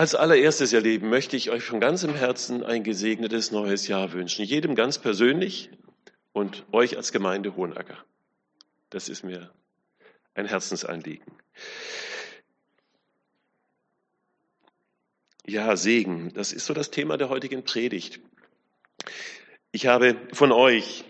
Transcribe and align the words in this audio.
Als 0.00 0.14
allererstes, 0.14 0.72
ihr 0.72 0.80
Lieben, 0.80 1.10
möchte 1.10 1.36
ich 1.36 1.50
euch 1.50 1.62
von 1.62 1.78
ganzem 1.78 2.14
Herzen 2.14 2.64
ein 2.64 2.84
gesegnetes 2.84 3.50
neues 3.50 3.86
Jahr 3.86 4.14
wünschen. 4.14 4.46
Jedem 4.46 4.74
ganz 4.74 4.96
persönlich 4.98 5.68
und 6.32 6.64
euch 6.72 6.96
als 6.96 7.12
Gemeinde 7.12 7.54
Hohenacker. 7.54 8.02
Das 8.88 9.10
ist 9.10 9.24
mir 9.24 9.50
ein 10.32 10.46
Herzensanliegen. 10.46 11.30
Ja, 15.46 15.76
Segen, 15.76 16.32
das 16.32 16.54
ist 16.54 16.64
so 16.64 16.72
das 16.72 16.90
Thema 16.90 17.18
der 17.18 17.28
heutigen 17.28 17.62
Predigt. 17.62 18.20
Ich 19.70 19.86
habe 19.86 20.16
von 20.32 20.50
euch, 20.50 21.04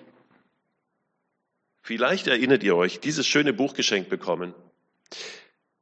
vielleicht 1.80 2.26
erinnert 2.26 2.64
ihr 2.64 2.74
euch, 2.74 2.98
dieses 2.98 3.24
schöne 3.24 3.52
Buch 3.52 3.74
geschenkt 3.74 4.10
bekommen. 4.10 4.52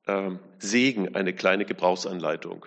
Ähm, 0.07 0.41
Segen, 0.59 1.15
eine 1.15 1.33
kleine 1.33 1.65
Gebrauchsanleitung. 1.65 2.67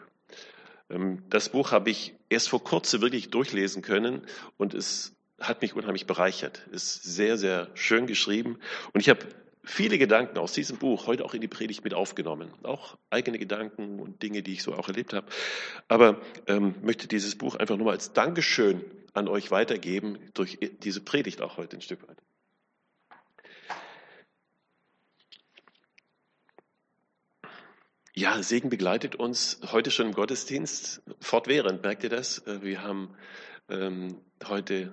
Ähm, 0.92 1.24
das 1.30 1.50
Buch 1.50 1.72
habe 1.72 1.90
ich 1.90 2.14
erst 2.30 2.50
vor 2.50 2.64
kurzem 2.64 3.02
wirklich 3.02 3.30
durchlesen 3.30 3.82
können 3.82 4.22
und 4.58 4.74
es 4.74 5.16
hat 5.40 5.62
mich 5.62 5.76
unheimlich 5.76 6.06
bereichert. 6.06 6.68
Ist 6.72 7.04
sehr, 7.04 7.38
sehr 7.38 7.70
schön 7.74 8.08
geschrieben 8.08 8.60
und 8.94 9.02
ich 9.02 9.10
habe 9.10 9.26
viele 9.64 9.98
Gedanken 9.98 10.38
aus 10.38 10.54
diesem 10.54 10.78
Buch 10.78 11.08
heute 11.08 11.24
auch 11.26 11.34
in 11.34 11.42
die 11.42 11.48
Predigt 11.48 11.84
mit 11.84 11.94
aufgenommen. 11.94 12.54
Auch 12.64 12.98
eigene 13.10 13.40
Gedanken 13.40 14.00
und 14.00 14.22
Dinge, 14.22 14.44
die 14.44 14.54
ich 14.54 14.64
so 14.64 14.74
auch 14.74 14.88
erlebt 14.88 15.14
habe. 15.14 15.28
Aber 15.88 16.22
ähm, 16.48 16.76
möchte 16.82 17.08
dieses 17.08 17.38
Buch 17.38 17.56
einfach 17.56 17.78
nur 17.78 17.86
mal 17.86 17.92
als 17.92 18.14
Dankeschön 18.14 18.84
an 19.14 19.28
euch 19.28 19.52
weitergeben, 19.52 20.18
durch 20.34 20.58
diese 20.84 21.02
Predigt 21.02 21.42
auch 21.42 21.58
heute 21.58 21.78
ein 21.78 21.82
Stück 21.82 22.08
weit. 22.08 22.18
Ja, 28.14 28.44
Segen 28.44 28.70
begleitet 28.70 29.16
uns 29.16 29.62
heute 29.72 29.90
schon 29.90 30.08
im 30.08 30.14
Gottesdienst 30.14 31.02
fortwährend. 31.22 31.82
Merkt 31.82 32.04
ihr 32.04 32.10
das? 32.10 32.44
Wir 32.46 32.84
haben 32.84 33.16
ähm, 33.70 34.18
heute 34.46 34.92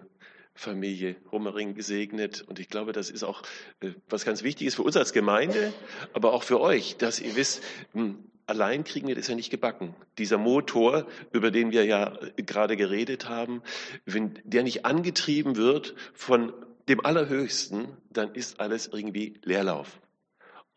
Familie 0.54 1.16
Hummering 1.32 1.74
gesegnet. 1.74 2.42
Und 2.42 2.60
ich 2.60 2.68
glaube, 2.68 2.92
das 2.92 3.10
ist 3.10 3.24
auch 3.24 3.42
äh, 3.80 3.90
was 4.08 4.24
ganz 4.24 4.44
Wichtiges 4.44 4.76
für 4.76 4.84
uns 4.84 4.96
als 4.96 5.12
Gemeinde, 5.12 5.72
aber 6.12 6.32
auch 6.32 6.44
für 6.44 6.60
euch, 6.60 6.96
dass 6.96 7.18
ihr 7.18 7.34
wisst, 7.34 7.60
hm, 7.92 8.22
allein 8.46 8.84
kriegen 8.84 9.08
wir 9.08 9.16
das 9.16 9.26
ja 9.26 9.34
nicht 9.34 9.50
gebacken. 9.50 9.96
Dieser 10.18 10.38
Motor, 10.38 11.08
über 11.32 11.50
den 11.50 11.72
wir 11.72 11.84
ja 11.86 12.16
äh, 12.36 12.42
gerade 12.44 12.76
geredet 12.76 13.28
haben, 13.28 13.62
wenn 14.04 14.38
der 14.44 14.62
nicht 14.62 14.86
angetrieben 14.86 15.56
wird 15.56 15.96
von 16.14 16.52
dem 16.88 17.04
Allerhöchsten, 17.04 17.88
dann 18.10 18.32
ist 18.36 18.60
alles 18.60 18.86
irgendwie 18.86 19.34
Leerlauf. 19.42 20.00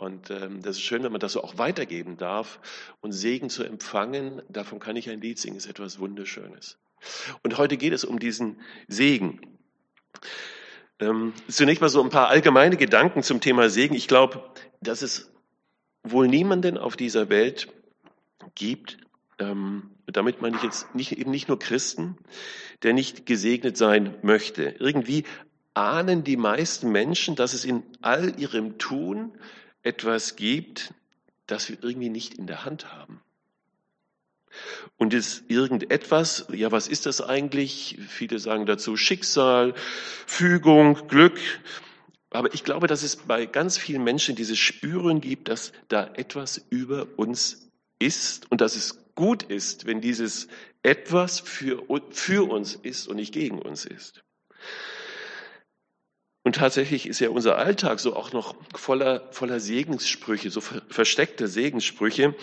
Und 0.01 0.31
ähm, 0.31 0.63
das 0.63 0.77
ist 0.77 0.81
schön, 0.81 1.03
wenn 1.03 1.11
man 1.11 1.21
das 1.21 1.33
so 1.33 1.43
auch 1.43 1.59
weitergeben 1.59 2.17
darf. 2.17 2.59
Und 3.01 3.11
Segen 3.11 3.51
zu 3.51 3.63
empfangen, 3.63 4.41
davon 4.49 4.79
kann 4.79 4.95
ich 4.95 5.11
ein 5.11 5.21
Lied 5.21 5.37
singen, 5.37 5.57
ist 5.57 5.67
etwas 5.67 5.99
Wunderschönes. 5.99 6.79
Und 7.43 7.59
heute 7.59 7.77
geht 7.77 7.93
es 7.93 8.03
um 8.03 8.17
diesen 8.17 8.59
Segen. 8.87 9.41
Ähm, 10.99 11.33
zunächst 11.47 11.81
mal 11.81 11.89
so 11.89 12.01
ein 12.01 12.09
paar 12.09 12.29
allgemeine 12.29 12.77
Gedanken 12.77 13.21
zum 13.21 13.41
Thema 13.41 13.69
Segen. 13.69 13.93
Ich 13.93 14.07
glaube, 14.07 14.43
dass 14.81 15.03
es 15.03 15.31
wohl 16.01 16.27
niemanden 16.27 16.79
auf 16.79 16.95
dieser 16.95 17.29
Welt 17.29 17.67
gibt, 18.55 18.97
ähm, 19.37 19.91
damit 20.07 20.41
meine 20.41 20.57
ich 20.57 20.63
jetzt 20.63 20.95
nicht, 20.95 21.11
eben 21.11 21.29
nicht 21.29 21.47
nur 21.47 21.59
Christen, 21.59 22.17
der 22.81 22.93
nicht 22.93 23.27
gesegnet 23.27 23.77
sein 23.77 24.15
möchte. 24.23 24.63
Irgendwie 24.79 25.25
ahnen 25.75 26.23
die 26.23 26.37
meisten 26.37 26.91
Menschen, 26.91 27.35
dass 27.35 27.53
es 27.53 27.65
in 27.65 27.83
all 28.01 28.39
ihrem 28.39 28.79
Tun 28.79 29.33
etwas 29.83 30.35
gibt, 30.35 30.93
das 31.47 31.69
wir 31.69 31.77
irgendwie 31.81 32.09
nicht 32.09 32.35
in 32.35 32.47
der 32.47 32.65
Hand 32.65 32.93
haben. 32.93 33.21
Und 34.97 35.13
ist 35.13 35.43
irgendetwas, 35.49 36.47
ja, 36.51 36.71
was 36.71 36.87
ist 36.87 37.05
das 37.05 37.21
eigentlich? 37.21 37.97
Viele 38.09 38.39
sagen 38.39 38.65
dazu 38.65 38.97
Schicksal, 38.97 39.73
Fügung, 40.27 41.07
Glück. 41.07 41.39
Aber 42.29 42.53
ich 42.53 42.63
glaube, 42.63 42.87
dass 42.87 43.03
es 43.03 43.15
bei 43.15 43.45
ganz 43.45 43.77
vielen 43.77 44.03
Menschen 44.03 44.35
dieses 44.35 44.57
Spüren 44.57 45.21
gibt, 45.21 45.47
dass 45.47 45.71
da 45.87 46.05
etwas 46.15 46.65
über 46.69 47.07
uns 47.17 47.69
ist 47.99 48.51
und 48.51 48.61
dass 48.61 48.75
es 48.75 49.13
gut 49.15 49.43
ist, 49.43 49.85
wenn 49.85 50.01
dieses 50.01 50.47
etwas 50.83 51.39
für, 51.39 51.83
für 52.11 52.49
uns 52.49 52.75
ist 52.75 53.07
und 53.07 53.17
nicht 53.17 53.33
gegen 53.33 53.59
uns 53.59 53.85
ist. 53.85 54.23
Und 56.43 56.55
tatsächlich 56.55 57.07
ist 57.07 57.19
ja 57.19 57.29
unser 57.29 57.57
Alltag 57.57 57.99
so 57.99 58.15
auch 58.15 58.33
noch 58.33 58.55
voller, 58.75 59.27
voller 59.31 59.59
Segenssprüche, 59.59 60.49
so 60.49 60.61
versteckte 60.61 61.47
Segenssprüche 61.47 62.35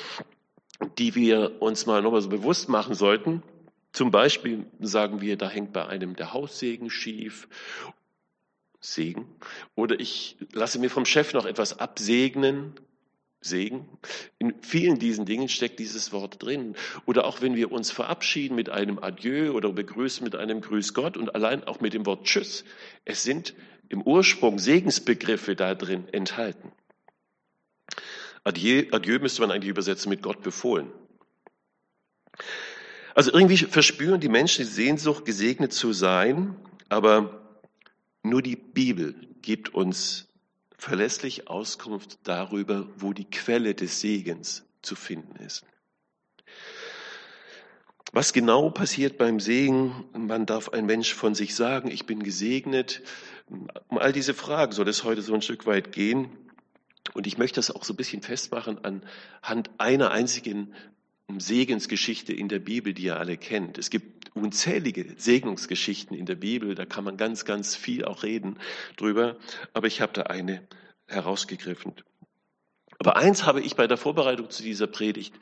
die 0.99 1.15
wir 1.15 1.61
uns 1.61 1.87
mal 1.87 2.03
nochmal 2.03 2.23
so 2.23 2.29
bewusst 2.29 2.69
machen 2.69 2.95
sollten. 2.95 3.43
Zum 3.93 4.11
Beispiel 4.11 4.67
sagen 4.81 5.21
wir, 5.21 5.37
da 5.37 5.49
hängt 5.49 5.73
bei 5.73 5.87
einem 5.87 6.15
der 6.15 6.33
Haussegen 6.33 6.91
schief. 6.91 7.49
Segen. 8.81 9.27
Oder 9.75 9.99
ich 9.99 10.37
lasse 10.53 10.79
mir 10.79 10.89
vom 10.89 11.05
Chef 11.05 11.33
noch 11.33 11.47
etwas 11.47 11.81
absegnen. 11.81 12.75
Segen. 13.41 13.89
In 14.39 14.55
vielen 14.63 14.99
diesen 14.99 15.25
Dingen 15.25 15.49
steckt 15.49 15.79
dieses 15.79 16.13
Wort 16.13 16.43
drin. 16.43 16.75
Oder 17.07 17.25
auch 17.25 17.41
wenn 17.41 17.55
wir 17.55 17.73
uns 17.73 17.91
verabschieden 17.91 18.55
mit 18.55 18.69
einem 18.69 18.99
Adieu 18.99 19.53
oder 19.53 19.73
begrüßen 19.73 20.25
mit 20.25 20.35
einem 20.35 20.61
Grüß 20.61 20.95
Gott 20.95 21.17
und 21.17 21.35
allein 21.35 21.65
auch 21.65 21.81
mit 21.81 21.95
dem 21.95 22.07
Wort 22.07 22.25
Tschüss. 22.25 22.65
Es 23.05 23.23
sind 23.23 23.55
im 23.89 24.03
Ursprung 24.03 24.59
Segensbegriffe 24.59 25.57
da 25.57 25.75
drin 25.75 26.09
enthalten. 26.13 26.73
Adieu, 28.45 28.85
Adieu 28.93 29.19
müsste 29.19 29.41
man 29.43 29.51
eigentlich 29.51 29.71
übersetzen 29.71 30.11
mit 30.11 30.23
Gott 30.23 30.43
befohlen. 30.43 30.91
Also 33.15 33.33
irgendwie 33.33 33.57
verspüren 33.57 34.21
die 34.21 34.29
Menschen 34.29 34.65
die 34.65 34.71
Sehnsucht, 34.71 35.25
gesegnet 35.25 35.73
zu 35.73 35.93
sein, 35.93 36.57
aber 36.89 37.61
nur 38.23 38.43
die 38.43 38.57
Bibel 38.57 39.15
gibt 39.43 39.75
uns 39.75 40.28
verlässlich 40.79 41.49
Auskunft 41.49 42.19
darüber, 42.23 42.89
wo 42.97 43.13
die 43.13 43.29
Quelle 43.29 43.75
des 43.75 44.01
Segens 44.01 44.65
zu 44.81 44.95
finden 44.95 45.37
ist. 45.45 45.67
Was 48.13 48.33
genau 48.33 48.71
passiert 48.71 49.19
beim 49.19 49.39
Segen? 49.39 50.05
Man 50.15 50.47
darf 50.47 50.71
ein 50.71 50.87
Mensch 50.87 51.13
von 51.13 51.35
sich 51.35 51.55
sagen, 51.55 51.91
ich 51.91 52.07
bin 52.07 52.23
gesegnet. 52.23 53.03
Um 53.89 53.99
all 53.99 54.13
diese 54.13 54.33
Fragen 54.33 54.73
soll 54.73 54.89
es 54.89 55.05
heute 55.05 55.21
so 55.21 55.35
ein 55.35 55.43
Stück 55.43 55.67
weit 55.67 55.93
gehen. 55.93 56.31
Und 57.13 57.27
ich 57.27 57.37
möchte 57.37 57.57
das 57.57 57.71
auch 57.71 57.85
so 57.85 57.93
ein 57.93 57.97
bisschen 57.97 58.23
festmachen 58.23 58.79
anhand 58.83 59.71
einer 59.79 60.11
einzigen 60.11 60.73
Segensgeschichte 61.37 62.33
in 62.33 62.49
der 62.49 62.59
Bibel, 62.59 62.95
die 62.95 63.05
ihr 63.05 63.19
alle 63.19 63.37
kennt. 63.37 63.79
Es 63.79 63.91
gibt 63.91 64.35
unzählige 64.35 65.15
Segnungsgeschichten 65.17 66.17
in 66.17 66.27
der 66.27 66.37
Bibel, 66.37 66.75
da 66.75 66.87
kann 66.87 67.05
man 67.05 67.17
ganz, 67.17 67.45
ganz 67.45 67.77
viel 67.77 68.05
auch 68.05 68.23
reden 68.23 68.59
drüber, 68.97 69.37
aber 69.73 69.87
ich 69.87 70.01
habe 70.01 70.13
da 70.13 70.23
eine 70.23 70.67
herausgegriffen. 71.07 71.95
Aber 72.99 73.17
eins 73.17 73.45
habe 73.45 73.61
ich 73.61 73.77
bei 73.77 73.87
der 73.87 73.97
Vorbereitung 73.97 74.51
zu 74.51 74.63
dieser 74.63 74.87
Predigt 74.87 75.35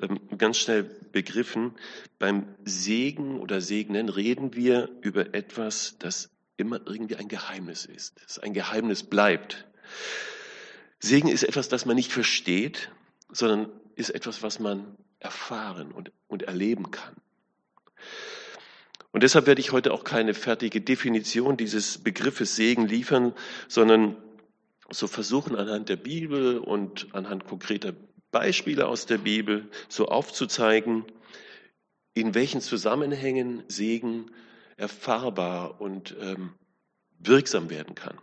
ähm, 0.00 0.20
ganz 0.38 0.58
schnell 0.58 0.84
begriffen. 0.84 1.72
Beim 2.18 2.46
Segen 2.64 3.40
oder 3.40 3.60
Segnen 3.60 4.08
reden 4.08 4.54
wir 4.54 4.88
über 5.00 5.34
etwas, 5.34 5.96
das 5.98 6.30
immer 6.56 6.80
irgendwie 6.86 7.16
ein 7.16 7.28
Geheimnis 7.28 7.86
ist, 7.86 8.20
das 8.22 8.38
ein 8.38 8.52
Geheimnis 8.52 9.02
bleibt. 9.02 9.66
Segen 11.00 11.28
ist 11.28 11.42
etwas, 11.42 11.68
das 11.68 11.86
man 11.86 11.96
nicht 11.96 12.12
versteht, 12.12 12.90
sondern 13.30 13.68
ist 13.96 14.10
etwas, 14.10 14.42
was 14.42 14.60
man 14.60 14.96
erfahren 15.22 15.92
und, 15.92 16.12
und 16.28 16.42
erleben 16.42 16.90
kann. 16.90 17.14
Und 19.12 19.22
deshalb 19.22 19.46
werde 19.46 19.60
ich 19.60 19.72
heute 19.72 19.92
auch 19.92 20.04
keine 20.04 20.34
fertige 20.34 20.80
Definition 20.80 21.56
dieses 21.56 21.98
Begriffes 21.98 22.56
Segen 22.56 22.86
liefern, 22.86 23.34
sondern 23.68 24.16
so 24.90 25.06
versuchen 25.06 25.54
anhand 25.56 25.88
der 25.88 25.96
Bibel 25.96 26.58
und 26.58 27.14
anhand 27.14 27.44
konkreter 27.44 27.92
Beispiele 28.30 28.86
aus 28.86 29.06
der 29.06 29.18
Bibel 29.18 29.68
so 29.88 30.08
aufzuzeigen, 30.08 31.04
in 32.14 32.34
welchen 32.34 32.60
Zusammenhängen 32.60 33.62
Segen 33.68 34.30
erfahrbar 34.76 35.80
und 35.80 36.16
ähm, 36.20 36.54
wirksam 37.18 37.70
werden 37.70 37.94
kann. 37.94 38.18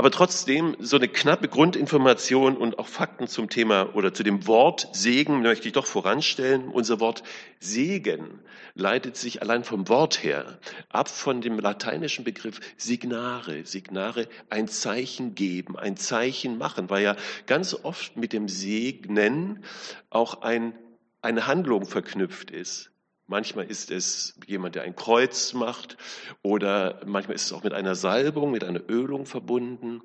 Aber 0.00 0.10
trotzdem 0.10 0.78
so 0.78 0.96
eine 0.96 1.08
knappe 1.08 1.46
Grundinformation 1.46 2.56
und 2.56 2.78
auch 2.78 2.86
Fakten 2.86 3.28
zum 3.28 3.50
Thema 3.50 3.94
oder 3.94 4.14
zu 4.14 4.22
dem 4.22 4.46
Wort 4.46 4.88
Segen 4.92 5.42
möchte 5.42 5.68
ich 5.68 5.74
doch 5.74 5.84
voranstellen. 5.84 6.68
Unser 6.68 7.00
Wort 7.00 7.22
Segen 7.58 8.40
leitet 8.74 9.18
sich 9.18 9.42
allein 9.42 9.62
vom 9.62 9.90
Wort 9.90 10.22
her 10.22 10.58
ab 10.88 11.10
von 11.10 11.42
dem 11.42 11.58
lateinischen 11.58 12.24
Begriff 12.24 12.60
Signare. 12.78 13.66
Signare, 13.66 14.26
ein 14.48 14.68
Zeichen 14.68 15.34
geben, 15.34 15.78
ein 15.78 15.98
Zeichen 15.98 16.56
machen, 16.56 16.88
weil 16.88 17.02
ja 17.02 17.14
ganz 17.44 17.74
oft 17.74 18.16
mit 18.16 18.32
dem 18.32 18.48
Segnen 18.48 19.62
auch 20.08 20.40
ein, 20.40 20.72
eine 21.20 21.46
Handlung 21.46 21.84
verknüpft 21.84 22.50
ist. 22.50 22.89
Manchmal 23.30 23.66
ist 23.66 23.92
es 23.92 24.34
jemand, 24.48 24.74
der 24.74 24.82
ein 24.82 24.96
Kreuz 24.96 25.52
macht 25.52 25.96
oder 26.42 27.00
manchmal 27.06 27.36
ist 27.36 27.44
es 27.44 27.52
auch 27.52 27.62
mit 27.62 27.72
einer 27.72 27.94
Salbung, 27.94 28.50
mit 28.50 28.64
einer 28.64 28.82
Ölung 28.90 29.24
verbunden. 29.24 30.02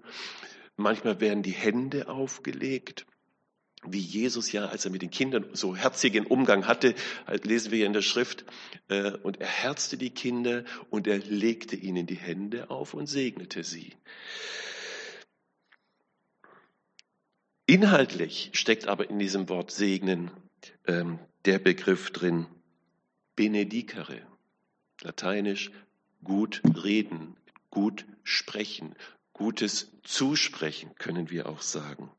Manchmal 0.76 1.20
werden 1.20 1.42
die 1.42 1.50
Hände 1.50 2.08
aufgelegt. 2.08 3.08
wie 3.88 3.98
Jesus 4.00 4.52
ja, 4.52 4.66
als 4.68 4.86
er 4.86 4.92
mit 4.92 5.02
den 5.02 5.10
Kindern 5.10 5.48
so 5.54 5.76
herzigen 5.76 6.28
Umgang 6.28 6.68
hatte, 6.68 6.94
halt 7.26 7.46
lesen 7.46 7.72
wir 7.72 7.80
ja 7.80 7.88
in 7.88 7.94
der 7.94 8.04
Schrift, 8.04 8.46
äh, 8.90 9.12
und 9.12 9.42
er 9.42 9.48
herzte 9.48 9.98
die 9.98 10.12
Kinder 10.12 10.64
und 10.92 11.08
er 11.08 11.18
legte 11.18 11.76
ihnen 11.76 12.06
die 12.06 12.16
Hände 12.16 12.70
auf 12.70 12.94
und 12.94 13.08
segnete 13.08 13.64
sie. 13.64 13.94
Inhaltlich 17.66 18.52
steckt 18.54 18.88
aber 18.88 19.10
in 19.10 19.18
diesem 19.18 19.50
Wort 19.50 19.72
segnen 19.72 20.30
ähm, 20.86 21.18
der 21.46 21.58
Begriff 21.58 22.12
drin, 22.12 22.46
benedicere, 23.36 24.22
lateinisch 25.02 25.72
gut 26.24 26.62
reden, 26.84 27.36
gut 27.70 28.06
sprechen, 28.24 28.96
gutes 29.34 29.92
Zusprechen 30.04 30.96
können 30.96 31.30
wir 31.30 31.48
auch 31.50 31.62
sagen. 31.62 32.10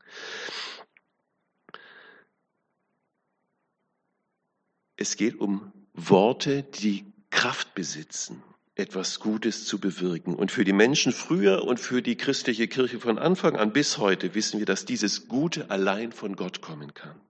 Es 4.97 5.17
geht 5.17 5.41
um 5.41 5.73
Worte, 5.93 6.63
die 6.63 7.05
Kraft 7.31 7.75
besitzen, 7.75 8.43
etwas 8.75 9.21
Gutes 9.21 9.67
zu 9.67 9.79
bewirken. 9.79 10.35
Und 10.35 10.51
für 10.51 10.65
die 10.65 10.73
Menschen 10.73 11.13
früher 11.13 11.65
und 11.65 11.81
für 11.81 12.03
die 12.03 12.17
christliche 12.17 12.69
Kirche 12.69 13.01
von 13.01 13.19
Anfang 13.19 13.57
an 13.57 13.73
bis 13.73 13.99
heute 13.99 14.35
wissen 14.35 14.59
wir, 14.59 14.67
dass 14.67 14.85
dieses 14.85 15.29
Gute 15.29 15.71
allein 15.71 16.13
von 16.13 16.37
Gott 16.37 16.61
kommen 16.61 16.95
kann. 16.95 17.21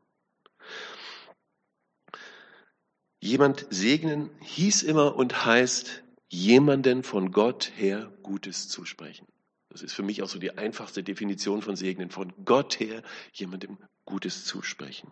Jemand 3.26 3.67
segnen 3.70 4.31
hieß 4.40 4.84
immer 4.84 5.17
und 5.17 5.44
heißt, 5.44 6.05
jemanden 6.28 7.02
von 7.02 7.32
Gott 7.32 7.73
her 7.76 8.12
Gutes 8.23 8.69
zusprechen. 8.69 9.26
Das 9.69 9.82
ist 9.82 9.94
für 9.94 10.05
mich 10.05 10.23
auch 10.23 10.28
so 10.28 10.38
die 10.38 10.56
einfachste 10.56 11.02
Definition 11.02 11.61
von 11.61 11.75
Segnen. 11.75 12.11
Von 12.11 12.32
Gott 12.44 12.78
her 12.78 13.02
jemandem 13.32 13.78
Gutes 14.05 14.44
zusprechen. 14.44 15.11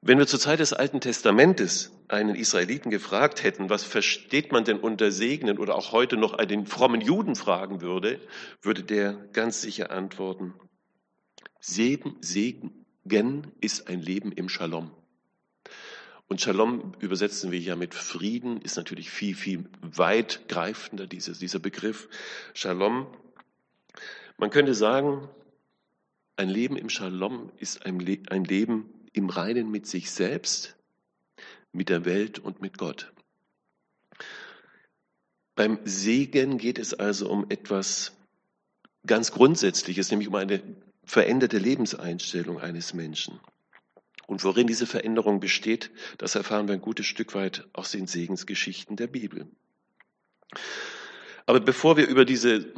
Wenn 0.00 0.16
wir 0.16 0.26
zur 0.26 0.40
Zeit 0.40 0.60
des 0.60 0.72
Alten 0.72 1.02
Testamentes 1.02 1.92
einen 2.08 2.36
Israeliten 2.36 2.88
gefragt 2.88 3.42
hätten, 3.42 3.68
was 3.68 3.84
versteht 3.84 4.52
man 4.52 4.64
denn 4.64 4.80
unter 4.80 5.10
Segnen 5.12 5.58
oder 5.58 5.74
auch 5.74 5.92
heute 5.92 6.16
noch 6.16 6.32
einen 6.32 6.66
frommen 6.66 7.02
Juden 7.02 7.34
fragen 7.34 7.82
würde, 7.82 8.18
würde 8.62 8.82
der 8.82 9.12
ganz 9.34 9.60
sicher 9.60 9.90
antworten, 9.90 10.54
Segen, 11.60 12.16
Segen 12.22 13.52
ist 13.60 13.88
ein 13.88 14.00
Leben 14.00 14.32
im 14.32 14.48
Shalom. 14.48 14.90
Und 16.28 16.40
Shalom 16.40 16.94
übersetzen 16.98 17.52
wir 17.52 17.60
ja 17.60 17.76
mit 17.76 17.94
Frieden, 17.94 18.60
ist 18.60 18.76
natürlich 18.76 19.10
viel, 19.10 19.36
viel 19.36 19.64
weitgreifender, 19.80 21.06
dieses, 21.06 21.38
dieser 21.38 21.60
Begriff. 21.60 22.08
Shalom. 22.52 23.06
Man 24.36 24.50
könnte 24.50 24.74
sagen, 24.74 25.28
ein 26.34 26.48
Leben 26.48 26.76
im 26.76 26.88
Shalom 26.88 27.52
ist 27.58 27.86
ein, 27.86 28.00
Le 28.00 28.18
ein 28.28 28.44
Leben 28.44 28.92
im 29.12 29.30
Reinen 29.30 29.70
mit 29.70 29.86
sich 29.86 30.10
selbst, 30.10 30.76
mit 31.72 31.88
der 31.88 32.04
Welt 32.04 32.40
und 32.40 32.60
mit 32.60 32.76
Gott. 32.76 33.12
Beim 35.54 35.78
Segen 35.84 36.58
geht 36.58 36.78
es 36.78 36.92
also 36.92 37.30
um 37.30 37.46
etwas 37.48 38.12
ganz 39.06 39.30
Grundsätzliches, 39.30 40.10
nämlich 40.10 40.28
um 40.28 40.34
eine 40.34 40.60
veränderte 41.04 41.58
Lebenseinstellung 41.58 42.58
eines 42.58 42.92
Menschen. 42.92 43.40
Und 44.26 44.42
worin 44.44 44.66
diese 44.66 44.86
Veränderung 44.86 45.40
besteht, 45.40 45.90
das 46.18 46.34
erfahren 46.34 46.66
wir 46.66 46.74
ein 46.74 46.80
gutes 46.80 47.06
Stück 47.06 47.34
weit 47.34 47.66
aus 47.72 47.92
den 47.92 48.06
Segensgeschichten 48.06 48.96
der 48.96 49.06
Bibel. 49.06 49.46
Aber 51.48 51.60
bevor 51.60 51.96
wir 51.96 52.08
über 52.08 52.24
diese 52.24 52.72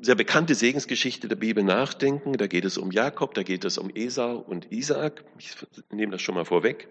sehr 0.00 0.14
bekannte 0.14 0.54
Segensgeschichte 0.54 1.28
der 1.28 1.36
Bibel 1.36 1.62
nachdenken, 1.62 2.32
da 2.32 2.46
geht 2.46 2.64
es 2.64 2.78
um 2.78 2.90
Jakob, 2.90 3.34
da 3.34 3.42
geht 3.42 3.64
es 3.66 3.76
um 3.76 3.90
Esau 3.94 4.38
und 4.38 4.72
Isaak, 4.72 5.22
ich 5.38 5.54
nehme 5.90 6.12
das 6.12 6.22
schon 6.22 6.34
mal 6.34 6.46
vorweg, 6.46 6.88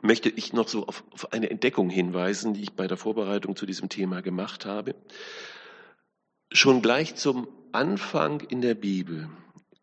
möchte 0.00 0.28
ich 0.28 0.52
noch 0.52 0.68
so 0.68 0.86
auf, 0.86 1.02
auf 1.10 1.32
eine 1.32 1.50
Entdeckung 1.50 1.90
hinweisen, 1.90 2.54
die 2.54 2.62
ich 2.62 2.72
bei 2.74 2.86
der 2.86 2.96
Vorbereitung 2.96 3.56
zu 3.56 3.66
diesem 3.66 3.88
Thema 3.88 4.22
gemacht 4.22 4.66
habe. 4.66 4.94
Schon 6.52 6.80
gleich 6.80 7.16
zum 7.16 7.48
Anfang 7.72 8.40
in 8.40 8.60
der 8.60 8.74
Bibel 8.74 9.28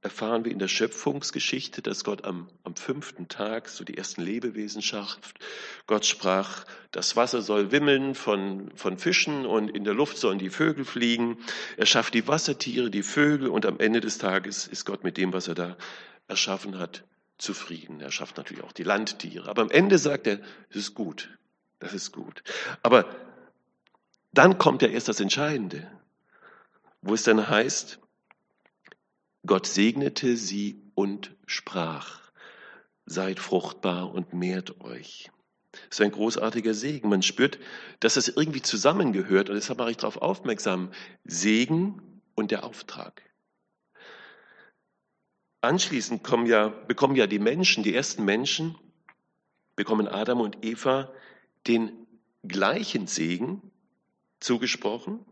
erfahren 0.06 0.46
wir 0.46 0.52
in 0.52 0.60
der 0.60 0.68
Schöpfungsgeschichte, 0.68 1.82
dass 1.82 2.04
Gott 2.04 2.26
am, 2.26 2.48
am 2.64 2.76
fünften 2.76 3.28
Tag 3.28 3.68
so 3.68 3.84
die 3.84 3.98
ersten 3.98 4.22
Lebewesen 4.22 4.84
schafft. 4.84 5.40
Gott 5.88 6.06
sprach, 6.06 6.64
das 6.92 7.16
Wasser 7.16 7.42
soll 7.42 7.72
wimmeln 7.72 8.14
von, 8.14 8.72
von 8.76 9.00
Fischen 9.00 9.48
und 9.48 9.70
in 9.70 9.84
der 9.84 9.96
Luft 9.96 10.18
sollen 10.20 10.38
die 10.38 10.52
Vögel 10.52 10.86
fliegen. 10.86 11.40
Er 11.76 11.88
schafft 11.88 12.14
die 12.14 12.28
Wassertiere, 12.28 12.92
die 12.92 13.02
Vögel 13.02 13.48
und 13.48 13.66
am 13.66 13.80
Ende 13.80 14.00
des 14.00 14.20
Tages 14.20 14.68
ist 14.68 14.86
Gott 14.86 15.04
mit 15.04 15.18
dem, 15.18 15.34
was 15.34 15.48
er 15.48 15.56
da 15.56 15.76
erschaffen 16.28 16.78
hat, 16.78 17.04
zufrieden. 17.40 18.00
Er 18.00 18.12
schafft 18.12 18.38
natürlich 18.38 18.64
auch 18.64 18.74
die 18.74 18.84
Landtiere. 18.84 19.50
Aber 19.50 19.64
am 19.64 19.72
Ende 19.72 19.98
sagt 19.98 20.28
er, 20.28 20.40
es 20.70 20.76
ist 20.76 20.94
gut, 20.94 21.36
das 21.80 21.96
ist 21.96 22.12
gut. 22.12 22.44
Aber 22.84 23.08
dann 24.34 24.60
kommt 24.60 24.84
ja 24.84 24.88
erst 24.88 25.08
das 25.08 25.20
Entscheidende, 25.20 25.90
wo 27.02 27.16
es 27.16 27.24
dann 27.24 27.50
heißt, 27.50 28.00
Gott 29.46 29.68
segnete 29.68 30.38
sie 30.38 30.82
und 30.96 31.36
sprach, 31.46 32.32
seid 33.06 33.40
fruchtbar 33.40 34.14
und 34.14 34.34
mehrt 34.34 34.82
euch. 34.82 35.30
Das 35.72 36.00
ist 36.00 36.02
ein 36.02 36.12
großartiger 36.12 36.74
Segen. 36.74 37.10
Man 37.10 37.22
spürt, 37.22 37.60
dass 38.00 38.16
das 38.16 38.28
irgendwie 38.30 38.62
zusammengehört 38.62 39.50
und 39.50 39.56
deshalb 39.56 39.80
mache 39.80 39.92
ich 39.92 39.98
darauf 39.98 40.18
aufmerksam. 40.18 40.92
Segen 41.26 42.22
und 42.34 42.52
der 42.52 42.64
Auftrag. 42.64 43.22
Anschließend 45.62 46.24
kommen 46.24 46.46
ja, 46.46 46.70
bekommen 46.70 47.16
ja 47.16 47.28
die 47.28 47.40
Menschen, 47.40 47.84
die 47.84 47.94
ersten 47.94 48.24
Menschen, 48.24 48.78
bekommen 49.76 50.08
Adam 50.08 50.40
und 50.40 50.64
Eva 50.64 51.12
den 51.68 51.92
gleichen 52.48 53.08
Segen 53.08 53.72
zugesprochen, 54.40 55.26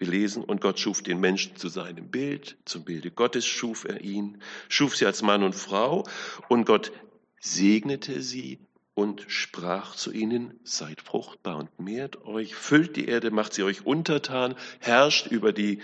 wir 0.00 0.08
lesen, 0.08 0.42
und 0.42 0.62
Gott 0.62 0.80
schuf 0.80 1.02
den 1.02 1.20
Menschen 1.20 1.56
zu 1.56 1.68
seinem 1.68 2.10
Bild, 2.10 2.56
zum 2.64 2.84
Bilde 2.84 3.10
Gottes 3.10 3.44
schuf 3.44 3.84
er 3.84 4.00
ihn, 4.00 4.42
schuf 4.70 4.96
sie 4.96 5.04
als 5.04 5.20
Mann 5.20 5.42
und 5.42 5.54
Frau, 5.54 6.04
und 6.48 6.64
Gott 6.64 6.90
segnete 7.38 8.22
sie 8.22 8.58
und 8.94 9.24
sprach 9.28 9.94
zu 9.94 10.10
ihnen, 10.10 10.58
seid 10.64 11.02
fruchtbar 11.02 11.58
und 11.58 11.78
mehrt 11.78 12.24
euch, 12.24 12.54
füllt 12.54 12.96
die 12.96 13.08
Erde, 13.08 13.30
macht 13.30 13.52
sie 13.52 13.62
euch 13.62 13.84
untertan, 13.84 14.56
herrscht 14.78 15.26
über 15.26 15.52
die 15.52 15.80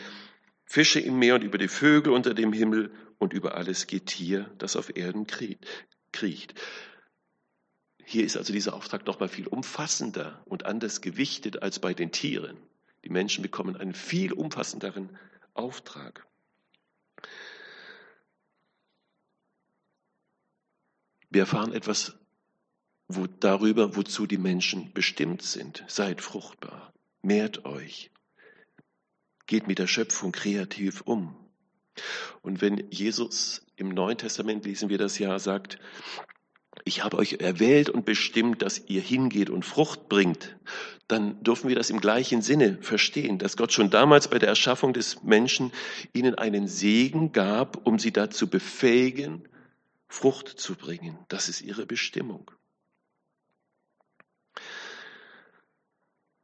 Fische 0.65 0.99
im 0.99 1.19
Meer 1.19 1.35
und 1.35 1.45
über 1.45 1.59
die 1.59 1.69
Vögel 1.69 2.13
unter 2.13 2.33
dem 2.33 2.55
Himmel 2.55 2.91
und 3.19 3.35
über 3.35 3.55
alles 3.55 3.87
Getier, 3.87 4.51
das 4.57 4.77
auf 4.77 4.97
Erden 4.97 5.27
kriecht. 5.27 6.55
Hier 8.03 8.25
ist 8.25 8.39
also 8.39 8.53
dieser 8.53 8.73
Auftrag 8.73 9.07
noch 9.07 9.21
mal 9.21 9.29
viel 9.29 9.47
umfassender 9.47 10.43
und 10.47 10.65
anders 10.65 11.03
gewichtet 11.03 11.63
als 11.63 11.81
bei 11.81 11.93
den 11.93 12.13
Tieren. 12.13 12.57
Die 13.07 13.13
Menschen 13.13 13.43
bekommen 13.43 13.77
einen 13.77 13.95
viel 13.95 14.33
umfassenderen 14.33 15.17
Auftrag. 15.55 16.27
Wir 21.31 21.43
erfahren 21.43 21.73
etwas 21.73 22.19
wo, 23.07 23.29
darüber, 23.29 23.95
wozu 23.95 24.27
die 24.27 24.39
Menschen 24.39 24.93
bestimmt 24.93 25.43
sind. 25.43 25.85
Seid 25.87 26.21
fruchtbar, 26.21 26.93
mehrt 27.23 27.65
euch, 27.65 28.11
geht 29.47 29.69
mit 29.69 29.79
der 29.79 29.87
Schöpfung 29.87 30.33
kreativ 30.33 31.03
um. 31.03 31.37
Und 32.43 32.61
wenn 32.61 32.91
Jesus 32.91 33.65
im 33.77 33.91
Neuen 33.91 34.19
Testament 34.19 34.65
lesen 34.65 34.89
wir 34.89 34.99
das 34.99 35.17
ja, 35.21 35.39
sagt, 35.39 35.79
ich 36.85 37.03
habe 37.03 37.19
euch 37.19 37.35
erwählt 37.41 37.91
und 37.91 38.05
bestimmt, 38.05 38.63
dass 38.63 38.83
ihr 38.87 39.01
hingeht 39.01 39.51
und 39.51 39.65
Frucht 39.65 40.09
bringt, 40.09 40.57
dann 41.09 41.43
dürfen 41.43 41.69
wir 41.69 41.77
das 41.77 41.91
im 41.91 42.01
gleichen 42.01 42.43
Sinne 42.43 42.79
verstehen, 42.81 43.39
dass 43.39 43.57
Gott 43.57 43.73
schon 43.73 43.91
damals 43.91 44.29
bei 44.29 44.39
der 44.39 44.49
Erschaffung 44.49 44.93
des 44.93 45.23
Menschen 45.23 45.73
ihnen 46.13 46.35
einen 46.35 46.69
Segen 46.69 47.33
gab, 47.33 47.87
um 47.87 47.99
sie 47.99 48.13
dazu 48.13 48.49
befähigen, 48.49 49.49
Frucht 50.09 50.49
zu 50.49 50.75
bringen. 50.75 51.19
Das 51.29 51.49
ist 51.49 51.61
ihre 51.61 51.87
Bestimmung. 51.87 52.51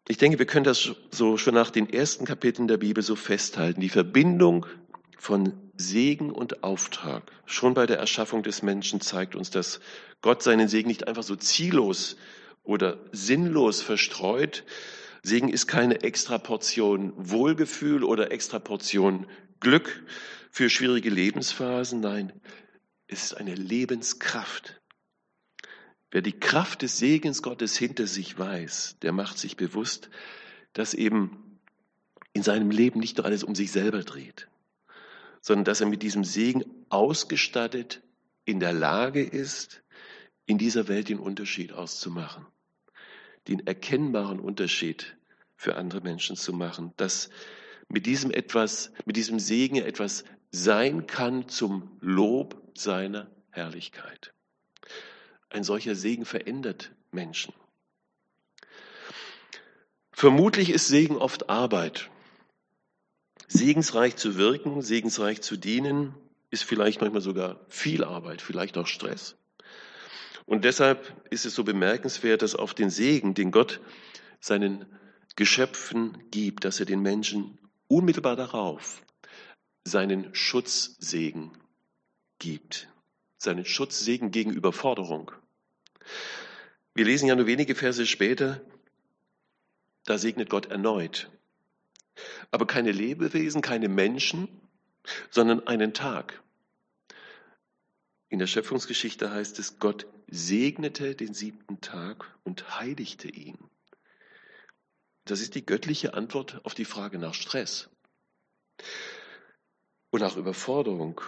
Ich 0.08 0.18
denke, 0.18 0.38
wir 0.38 0.46
können 0.46 0.64
das 0.64 0.90
so 1.10 1.36
schon 1.38 1.54
nach 1.54 1.70
den 1.70 1.88
ersten 1.88 2.24
Kapiteln 2.24 2.68
der 2.68 2.76
Bibel 2.76 3.02
so 3.02 3.16
festhalten. 3.16 3.80
Die 3.80 3.88
Verbindung 3.88 4.66
von 5.16 5.71
Segen 5.76 6.30
und 6.30 6.62
Auftrag. 6.62 7.32
Schon 7.46 7.74
bei 7.74 7.86
der 7.86 7.98
Erschaffung 7.98 8.42
des 8.42 8.62
Menschen 8.62 9.00
zeigt 9.00 9.34
uns, 9.34 9.50
dass 9.50 9.80
Gott 10.20 10.42
seinen 10.42 10.68
Segen 10.68 10.88
nicht 10.88 11.08
einfach 11.08 11.22
so 11.22 11.36
ziellos 11.36 12.16
oder 12.62 12.98
sinnlos 13.12 13.82
verstreut. 13.82 14.64
Segen 15.22 15.48
ist 15.48 15.66
keine 15.66 16.02
extra 16.02 16.38
Portion 16.38 17.12
Wohlgefühl 17.16 18.04
oder 18.04 18.32
extra 18.32 18.58
Portion 18.58 19.26
Glück 19.60 20.04
für 20.50 20.68
schwierige 20.68 21.10
Lebensphasen. 21.10 22.00
Nein, 22.00 22.32
es 23.06 23.24
ist 23.24 23.34
eine 23.34 23.54
Lebenskraft. 23.54 24.80
Wer 26.10 26.20
die 26.20 26.38
Kraft 26.38 26.82
des 26.82 26.98
Segens 26.98 27.42
Gottes 27.42 27.76
hinter 27.76 28.06
sich 28.06 28.38
weiß, 28.38 28.96
der 29.00 29.12
macht 29.12 29.38
sich 29.38 29.56
bewusst, 29.56 30.10
dass 30.74 30.92
eben 30.92 31.58
in 32.34 32.42
seinem 32.42 32.70
Leben 32.70 33.00
nicht 33.00 33.16
nur 33.16 33.26
alles 33.26 33.44
um 33.44 33.54
sich 33.54 33.72
selber 33.72 34.02
dreht, 34.02 34.48
sondern 35.42 35.64
dass 35.64 35.80
er 35.80 35.88
mit 35.88 36.02
diesem 36.02 36.24
Segen 36.24 36.64
ausgestattet 36.88 38.00
in 38.44 38.60
der 38.60 38.72
Lage 38.72 39.22
ist, 39.22 39.82
in 40.46 40.56
dieser 40.56 40.88
Welt 40.88 41.08
den 41.08 41.18
Unterschied 41.18 41.72
auszumachen, 41.72 42.46
den 43.48 43.66
erkennbaren 43.66 44.40
Unterschied 44.40 45.16
für 45.56 45.76
andere 45.76 46.00
Menschen 46.00 46.36
zu 46.36 46.52
machen, 46.52 46.92
dass 46.96 47.28
mit 47.88 48.06
diesem 48.06 48.30
etwas, 48.30 48.92
mit 49.04 49.16
diesem 49.16 49.38
Segen 49.38 49.76
etwas 49.76 50.24
sein 50.50 51.06
kann 51.06 51.48
zum 51.48 51.98
Lob 52.00 52.72
seiner 52.74 53.30
Herrlichkeit. 53.50 54.32
Ein 55.50 55.64
solcher 55.64 55.94
Segen 55.94 56.24
verändert 56.24 56.92
Menschen. 57.10 57.52
Vermutlich 60.12 60.70
ist 60.70 60.88
Segen 60.88 61.16
oft 61.16 61.50
Arbeit. 61.50 62.10
Segensreich 63.48 64.16
zu 64.16 64.36
wirken, 64.36 64.82
segensreich 64.82 65.42
zu 65.42 65.56
dienen, 65.56 66.14
ist 66.50 66.64
vielleicht 66.64 67.00
manchmal 67.00 67.22
sogar 67.22 67.64
viel 67.68 68.04
Arbeit, 68.04 68.42
vielleicht 68.42 68.76
auch 68.78 68.86
Stress. 68.86 69.36
Und 70.44 70.64
deshalb 70.64 71.14
ist 71.30 71.46
es 71.46 71.54
so 71.54 71.64
bemerkenswert, 71.64 72.42
dass 72.42 72.54
auf 72.54 72.74
den 72.74 72.90
Segen, 72.90 73.34
den 73.34 73.50
Gott 73.50 73.80
seinen 74.40 74.86
Geschöpfen 75.36 76.18
gibt, 76.30 76.64
dass 76.64 76.80
er 76.80 76.86
den 76.86 77.00
Menschen 77.00 77.58
unmittelbar 77.88 78.36
darauf 78.36 79.02
seinen 79.84 80.34
Schutzsegen 80.34 81.52
gibt, 82.38 82.88
seinen 83.38 83.64
Schutzsegen 83.64 84.30
gegen 84.30 84.52
Überforderung. 84.52 85.32
Wir 86.94 87.04
lesen 87.04 87.28
ja 87.28 87.34
nur 87.34 87.46
wenige 87.46 87.74
Verse 87.74 88.06
später, 88.06 88.60
da 90.04 90.18
segnet 90.18 90.50
Gott 90.50 90.66
erneut. 90.66 91.30
Aber 92.50 92.66
keine 92.66 92.92
Lebewesen, 92.92 93.62
keine 93.62 93.88
Menschen, 93.88 94.48
sondern 95.30 95.66
einen 95.66 95.94
Tag. 95.94 96.42
In 98.28 98.38
der 98.38 98.46
Schöpfungsgeschichte 98.46 99.30
heißt 99.30 99.58
es, 99.58 99.78
Gott 99.78 100.06
segnete 100.26 101.14
den 101.14 101.34
siebten 101.34 101.80
Tag 101.80 102.34
und 102.44 102.78
heiligte 102.80 103.28
ihn. 103.28 103.58
Das 105.24 105.40
ist 105.40 105.54
die 105.54 105.66
göttliche 105.66 106.14
Antwort 106.14 106.60
auf 106.64 106.74
die 106.74 106.84
Frage 106.84 107.18
nach 107.18 107.34
Stress 107.34 107.90
und 110.10 110.20
nach 110.20 110.36
Überforderung. 110.36 111.20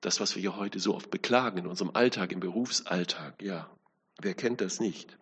Das, 0.00 0.20
was 0.20 0.34
wir 0.34 0.40
hier 0.40 0.56
heute 0.56 0.78
so 0.78 0.94
oft 0.94 1.10
beklagen 1.10 1.58
in 1.58 1.66
unserem 1.66 1.92
Alltag, 1.94 2.32
im 2.32 2.40
Berufsalltag. 2.40 3.40
Ja, 3.40 3.70
wer 4.20 4.34
kennt 4.34 4.60
das 4.60 4.80
nicht? 4.80 5.16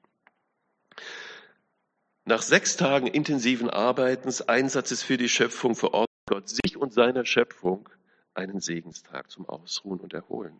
Nach 2.30 2.42
sechs 2.42 2.76
Tagen 2.76 3.08
intensiven 3.08 3.68
Arbeitens, 3.68 4.40
Einsatzes 4.40 5.02
für 5.02 5.16
die 5.16 5.28
Schöpfung 5.28 5.74
verordnet 5.74 6.16
Gott 6.28 6.48
sich 6.48 6.76
und 6.76 6.94
seiner 6.94 7.26
Schöpfung 7.26 7.88
einen 8.34 8.60
Segenstag 8.60 9.32
zum 9.32 9.48
Ausruhen 9.48 9.98
und 9.98 10.14
Erholen. 10.14 10.54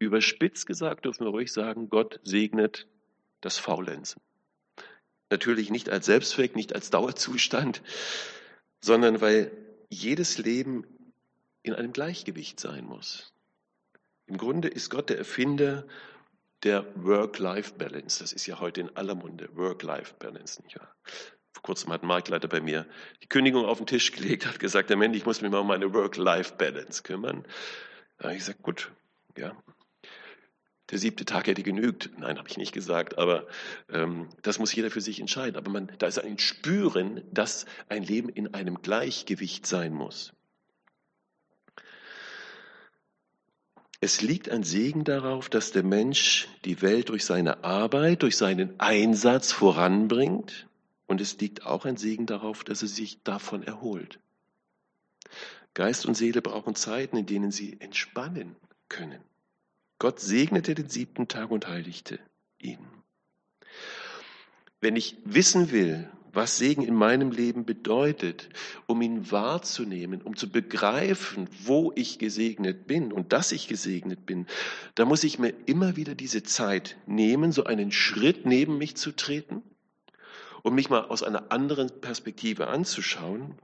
Überspitzt 0.00 0.66
gesagt 0.66 1.04
dürfen 1.04 1.26
wir 1.26 1.30
ruhig 1.30 1.52
sagen, 1.52 1.90
Gott 1.90 2.18
segnet 2.24 2.88
das 3.40 3.58
Faulenzen. 3.58 4.20
Natürlich 5.30 5.70
nicht 5.70 5.90
als 5.90 6.06
Selbstzweck, 6.06 6.56
nicht 6.56 6.74
als 6.74 6.90
Dauerzustand, 6.90 7.80
sondern 8.80 9.20
weil 9.20 9.52
jedes 9.90 10.38
Leben 10.38 10.84
in 11.62 11.72
einem 11.72 11.92
Gleichgewicht 11.92 12.58
sein 12.58 12.84
muss. 12.84 13.32
Im 14.26 14.38
Grunde 14.38 14.66
ist 14.66 14.90
Gott 14.90 15.08
der 15.08 15.18
Erfinder 15.18 15.86
der 16.62 16.86
Work-Life-Balance. 16.94 18.20
Das 18.20 18.32
ist 18.32 18.46
ja 18.46 18.60
heute 18.60 18.80
in 18.80 18.96
aller 18.96 19.14
Munde, 19.14 19.48
Work-Life-Balance, 19.56 20.62
nicht 20.62 20.78
wahr? 20.78 20.94
Vor 21.52 21.62
kurzem 21.62 21.92
hat 21.92 22.02
ein 22.02 22.06
Marktleiter 22.06 22.48
bei 22.48 22.60
mir 22.60 22.86
die 23.22 23.28
Kündigung 23.28 23.66
auf 23.66 23.78
den 23.78 23.86
Tisch 23.86 24.12
gelegt, 24.12 24.46
hat 24.46 24.58
gesagt, 24.58 24.90
der 24.90 24.96
Mensch, 24.96 25.16
ich 25.16 25.26
muss 25.26 25.42
mich 25.42 25.50
mal 25.50 25.58
um 25.60 25.66
meine 25.66 25.92
Work-Life-Balance 25.92 27.02
kümmern. 27.02 27.44
Da 28.18 28.24
habe 28.24 28.34
ich 28.34 28.40
gesagt, 28.40 28.62
gut, 28.62 28.90
ja. 29.36 29.56
Der 30.90 30.98
siebte 30.98 31.24
Tag 31.24 31.46
hätte 31.46 31.62
genügt. 31.62 32.10
Nein, 32.18 32.38
habe 32.38 32.48
ich 32.48 32.58
nicht 32.58 32.72
gesagt, 32.72 33.16
aber 33.16 33.46
ähm, 33.90 34.28
das 34.42 34.58
muss 34.58 34.74
jeder 34.74 34.90
für 34.90 35.00
sich 35.00 35.20
entscheiden. 35.20 35.56
Aber 35.56 35.70
man, 35.70 35.90
da 35.98 36.06
ist 36.06 36.18
ein 36.18 36.38
Spüren, 36.38 37.22
dass 37.32 37.64
ein 37.88 38.02
Leben 38.02 38.28
in 38.28 38.52
einem 38.52 38.82
Gleichgewicht 38.82 39.66
sein 39.66 39.94
muss. 39.94 40.34
Es 44.04 44.20
liegt 44.20 44.50
ein 44.50 44.64
Segen 44.64 45.04
darauf, 45.04 45.48
dass 45.48 45.70
der 45.70 45.84
Mensch 45.84 46.48
die 46.64 46.82
Welt 46.82 47.08
durch 47.08 47.24
seine 47.24 47.62
Arbeit, 47.62 48.24
durch 48.24 48.36
seinen 48.36 48.80
Einsatz 48.80 49.52
voranbringt. 49.52 50.66
Und 51.06 51.20
es 51.20 51.38
liegt 51.38 51.64
auch 51.66 51.84
ein 51.84 51.96
Segen 51.96 52.26
darauf, 52.26 52.64
dass 52.64 52.82
er 52.82 52.88
sich 52.88 53.22
davon 53.22 53.62
erholt. 53.62 54.18
Geist 55.74 56.04
und 56.04 56.16
Seele 56.16 56.42
brauchen 56.42 56.74
Zeiten, 56.74 57.16
in 57.16 57.26
denen 57.26 57.52
sie 57.52 57.76
entspannen 57.78 58.56
können. 58.88 59.20
Gott 60.00 60.18
segnete 60.18 60.74
den 60.74 60.88
siebten 60.88 61.28
Tag 61.28 61.52
und 61.52 61.68
heiligte 61.68 62.18
ihn. 62.58 62.84
Wenn 64.80 64.96
ich 64.96 65.16
wissen 65.24 65.70
will, 65.70 66.10
was 66.32 66.56
Segen 66.56 66.82
in 66.82 66.94
meinem 66.94 67.30
Leben 67.30 67.64
bedeutet, 67.64 68.48
um 68.86 69.02
ihn 69.02 69.30
wahrzunehmen, 69.30 70.22
um 70.22 70.36
zu 70.36 70.50
begreifen, 70.50 71.48
wo 71.64 71.92
ich 71.94 72.18
gesegnet 72.18 72.86
bin 72.86 73.12
und 73.12 73.32
dass 73.32 73.52
ich 73.52 73.68
gesegnet 73.68 74.24
bin, 74.24 74.46
da 74.94 75.04
muss 75.04 75.24
ich 75.24 75.38
mir 75.38 75.54
immer 75.66 75.96
wieder 75.96 76.14
diese 76.14 76.42
Zeit 76.42 76.96
nehmen, 77.06 77.52
so 77.52 77.64
einen 77.64 77.92
Schritt 77.92 78.46
neben 78.46 78.78
mich 78.78 78.96
zu 78.96 79.12
treten 79.12 79.62
und 80.62 80.74
mich 80.74 80.88
mal 80.88 81.04
aus 81.04 81.22
einer 81.22 81.52
anderen 81.52 82.00
Perspektive 82.00 82.68
anzuschauen, 82.68 83.58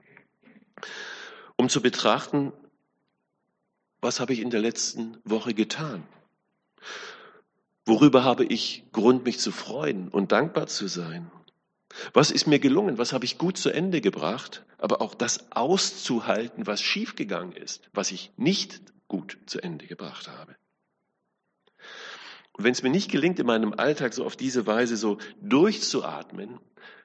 um 1.56 1.68
zu 1.68 1.80
betrachten, 1.80 2.52
was 4.00 4.20
habe 4.20 4.32
ich 4.32 4.40
in 4.40 4.50
der 4.50 4.60
letzten 4.60 5.16
Woche 5.24 5.54
getan? 5.54 6.06
Worüber 7.84 8.22
habe 8.22 8.44
ich 8.44 8.84
Grund, 8.92 9.24
mich 9.24 9.38
zu 9.40 9.50
freuen 9.50 10.08
und 10.08 10.30
dankbar 10.30 10.66
zu 10.66 10.86
sein? 10.88 11.30
Was 12.12 12.30
ist 12.30 12.46
mir 12.46 12.58
gelungen? 12.58 12.98
Was 12.98 13.12
habe 13.12 13.24
ich 13.24 13.38
gut 13.38 13.56
zu 13.56 13.70
Ende 13.70 14.00
gebracht? 14.00 14.64
Aber 14.76 15.00
auch 15.00 15.14
das 15.14 15.52
auszuhalten, 15.52 16.66
was 16.66 16.82
schiefgegangen 16.82 17.52
ist, 17.52 17.88
was 17.92 18.10
ich 18.10 18.30
nicht 18.36 18.80
gut 19.08 19.38
zu 19.46 19.60
Ende 19.60 19.86
gebracht 19.86 20.28
habe. 20.28 20.56
Und 22.52 22.64
wenn 22.64 22.72
es 22.72 22.82
mir 22.82 22.90
nicht 22.90 23.10
gelingt, 23.10 23.38
in 23.38 23.46
meinem 23.46 23.72
Alltag 23.72 24.12
so 24.12 24.24
auf 24.24 24.36
diese 24.36 24.66
Weise 24.66 24.96
so 24.96 25.18
durchzuatmen, 25.40 26.60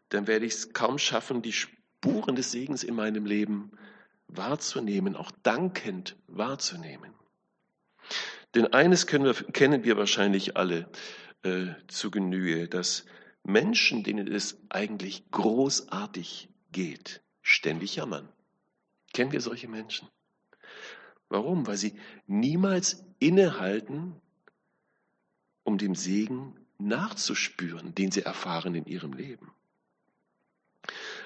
dann 0.09 0.27
werde 0.27 0.45
ich 0.45 0.53
es 0.53 0.73
kaum 0.73 0.97
schaffen, 0.97 1.41
die 1.41 1.53
Spuren 1.53 2.35
des 2.35 2.51
Segens 2.51 2.83
in 2.83 2.95
meinem 2.95 3.25
Leben 3.25 3.71
wahrzunehmen, 4.27 5.15
auch 5.15 5.31
dankend 5.43 6.17
wahrzunehmen. 6.27 7.13
Denn 8.55 8.67
eines 8.73 9.07
wir, 9.11 9.33
kennen 9.33 9.83
wir 9.83 9.97
wahrscheinlich 9.97 10.57
alle 10.57 10.89
äh, 11.43 11.67
zu 11.87 12.11
Genüge, 12.11 12.67
dass 12.67 13.05
Menschen, 13.43 14.03
denen 14.03 14.27
es 14.27 14.57
eigentlich 14.69 15.29
großartig 15.31 16.49
geht, 16.71 17.21
ständig 17.41 17.97
jammern. 17.97 18.29
Kennen 19.13 19.31
wir 19.31 19.41
solche 19.41 19.67
Menschen? 19.67 20.07
Warum? 21.29 21.67
Weil 21.67 21.77
sie 21.77 21.93
niemals 22.25 23.03
innehalten, 23.19 24.15
um 25.63 25.77
dem 25.77 25.95
Segen 25.95 26.55
nachzuspüren, 26.77 27.95
den 27.95 28.11
sie 28.11 28.21
erfahren 28.21 28.75
in 28.75 28.85
ihrem 28.85 29.13
Leben. 29.13 29.51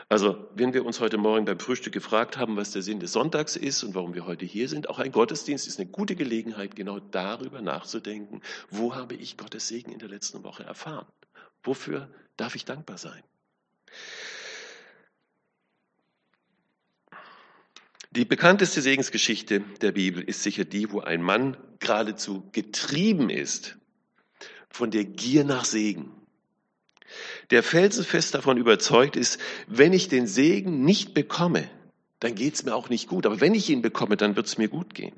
Also, 0.09 0.47
wenn 0.55 0.73
wir 0.73 0.85
uns 0.85 1.01
heute 1.01 1.17
Morgen 1.17 1.43
beim 1.43 1.59
Frühstück 1.59 1.91
gefragt 1.91 2.37
haben, 2.37 2.55
was 2.55 2.71
der 2.71 2.81
Sinn 2.81 3.01
des 3.01 3.11
Sonntags 3.11 3.57
ist 3.57 3.83
und 3.83 3.93
warum 3.93 4.13
wir 4.13 4.25
heute 4.25 4.45
hier 4.45 4.69
sind, 4.69 4.89
auch 4.89 4.99
ein 4.99 5.11
Gottesdienst 5.11 5.67
ist 5.67 5.79
eine 5.79 5.89
gute 5.89 6.15
Gelegenheit, 6.15 6.77
genau 6.77 6.99
darüber 6.99 7.61
nachzudenken, 7.61 8.41
wo 8.69 8.95
habe 8.95 9.15
ich 9.15 9.35
Gottes 9.35 9.67
Segen 9.67 9.91
in 9.91 9.99
der 9.99 10.07
letzten 10.07 10.43
Woche 10.43 10.63
erfahren? 10.63 11.07
Wofür 11.67 12.09
darf 12.37 12.55
ich 12.55 12.63
dankbar 12.63 12.97
sein? 12.97 13.21
Die 18.11 18.23
bekannteste 18.23 18.81
Segensgeschichte 18.81 19.59
der 19.81 19.91
Bibel 19.91 20.23
ist 20.23 20.43
sicher 20.43 20.63
die, 20.63 20.91
wo 20.91 21.01
ein 21.01 21.21
Mann 21.21 21.57
geradezu 21.79 22.49
getrieben 22.53 23.29
ist 23.29 23.77
von 24.69 24.91
der 24.91 25.03
Gier 25.03 25.43
nach 25.43 25.65
Segen. 25.65 26.13
Der 27.51 27.63
felsenfest 27.63 28.33
davon 28.33 28.57
überzeugt 28.57 29.17
ist, 29.17 29.39
wenn 29.67 29.91
ich 29.91 30.07
den 30.07 30.25
Segen 30.25 30.85
nicht 30.85 31.13
bekomme, 31.13 31.69
dann 32.21 32.33
geht 32.33 32.55
es 32.55 32.63
mir 32.63 32.75
auch 32.75 32.89
nicht 32.89 33.07
gut. 33.07 33.25
Aber 33.25 33.41
wenn 33.41 33.53
ich 33.53 33.69
ihn 33.69 33.81
bekomme, 33.81 34.15
dann 34.15 34.37
wird 34.37 34.47
es 34.47 34.57
mir 34.57 34.69
gut 34.69 34.93
gehen. 34.93 35.15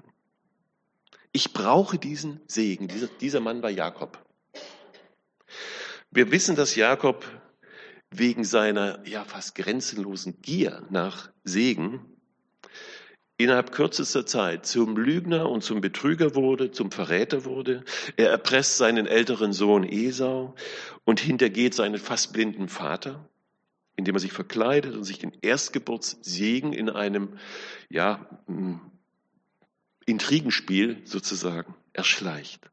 Ich 1.31 1.53
brauche 1.53 1.99
diesen 1.99 2.41
Segen. 2.47 2.87
Dieser, 2.87 3.07
dieser 3.07 3.39
Mann 3.39 3.61
war 3.61 3.69
Jakob. 3.69 4.25
Wir 6.11 6.31
wissen, 6.31 6.55
dass 6.55 6.75
Jakob 6.75 7.23
wegen 8.09 8.43
seiner 8.43 9.05
ja 9.07 9.23
fast 9.23 9.53
grenzenlosen 9.53 10.41
Gier 10.41 10.87
nach 10.89 11.31
Segen 11.43 12.03
innerhalb 13.37 13.71
kürzester 13.71 14.25
Zeit 14.25 14.65
zum 14.65 14.97
Lügner 14.97 15.49
und 15.49 15.63
zum 15.63 15.81
Betrüger 15.81 16.33
wurde, 16.33 16.71
zum 16.71 16.91
Verräter 16.91 17.45
wurde. 17.45 17.85
Er 18.17 18.31
erpresst 18.31 18.77
seinen 18.77 19.05
älteren 19.05 19.53
Sohn 19.53 19.83
Esau 19.83 20.55
und 21.05 21.19
hintergeht 21.19 21.75
seinen 21.75 21.99
fast 21.99 22.33
blinden 22.33 22.67
Vater, 22.67 23.29
indem 23.95 24.15
er 24.15 24.19
sich 24.19 24.33
verkleidet 24.33 24.95
und 24.95 25.03
sich 25.03 25.19
den 25.19 25.31
Erstgeburtssegen 25.41 26.73
in 26.73 26.89
einem 26.89 27.37
ja, 27.87 28.27
Intrigenspiel 30.07 31.01
sozusagen 31.05 31.75
erschleicht. 31.93 32.69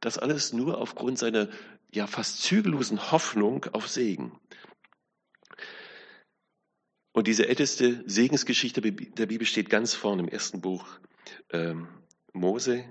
Das 0.00 0.18
alles 0.18 0.52
nur 0.52 0.78
aufgrund 0.78 1.18
seiner 1.18 1.48
ja 1.92 2.06
fast 2.06 2.42
zügellosen 2.42 3.10
Hoffnung 3.10 3.64
auf 3.72 3.88
Segen. 3.88 4.38
Und 7.12 7.26
diese 7.26 7.48
älteste 7.48 8.04
Segensgeschichte 8.06 8.82
der 8.82 9.26
Bibel 9.26 9.46
steht 9.46 9.70
ganz 9.70 9.94
vorne 9.94 10.22
im 10.22 10.28
ersten 10.28 10.60
Buch 10.60 10.86
ähm, 11.50 11.88
Mose 12.34 12.84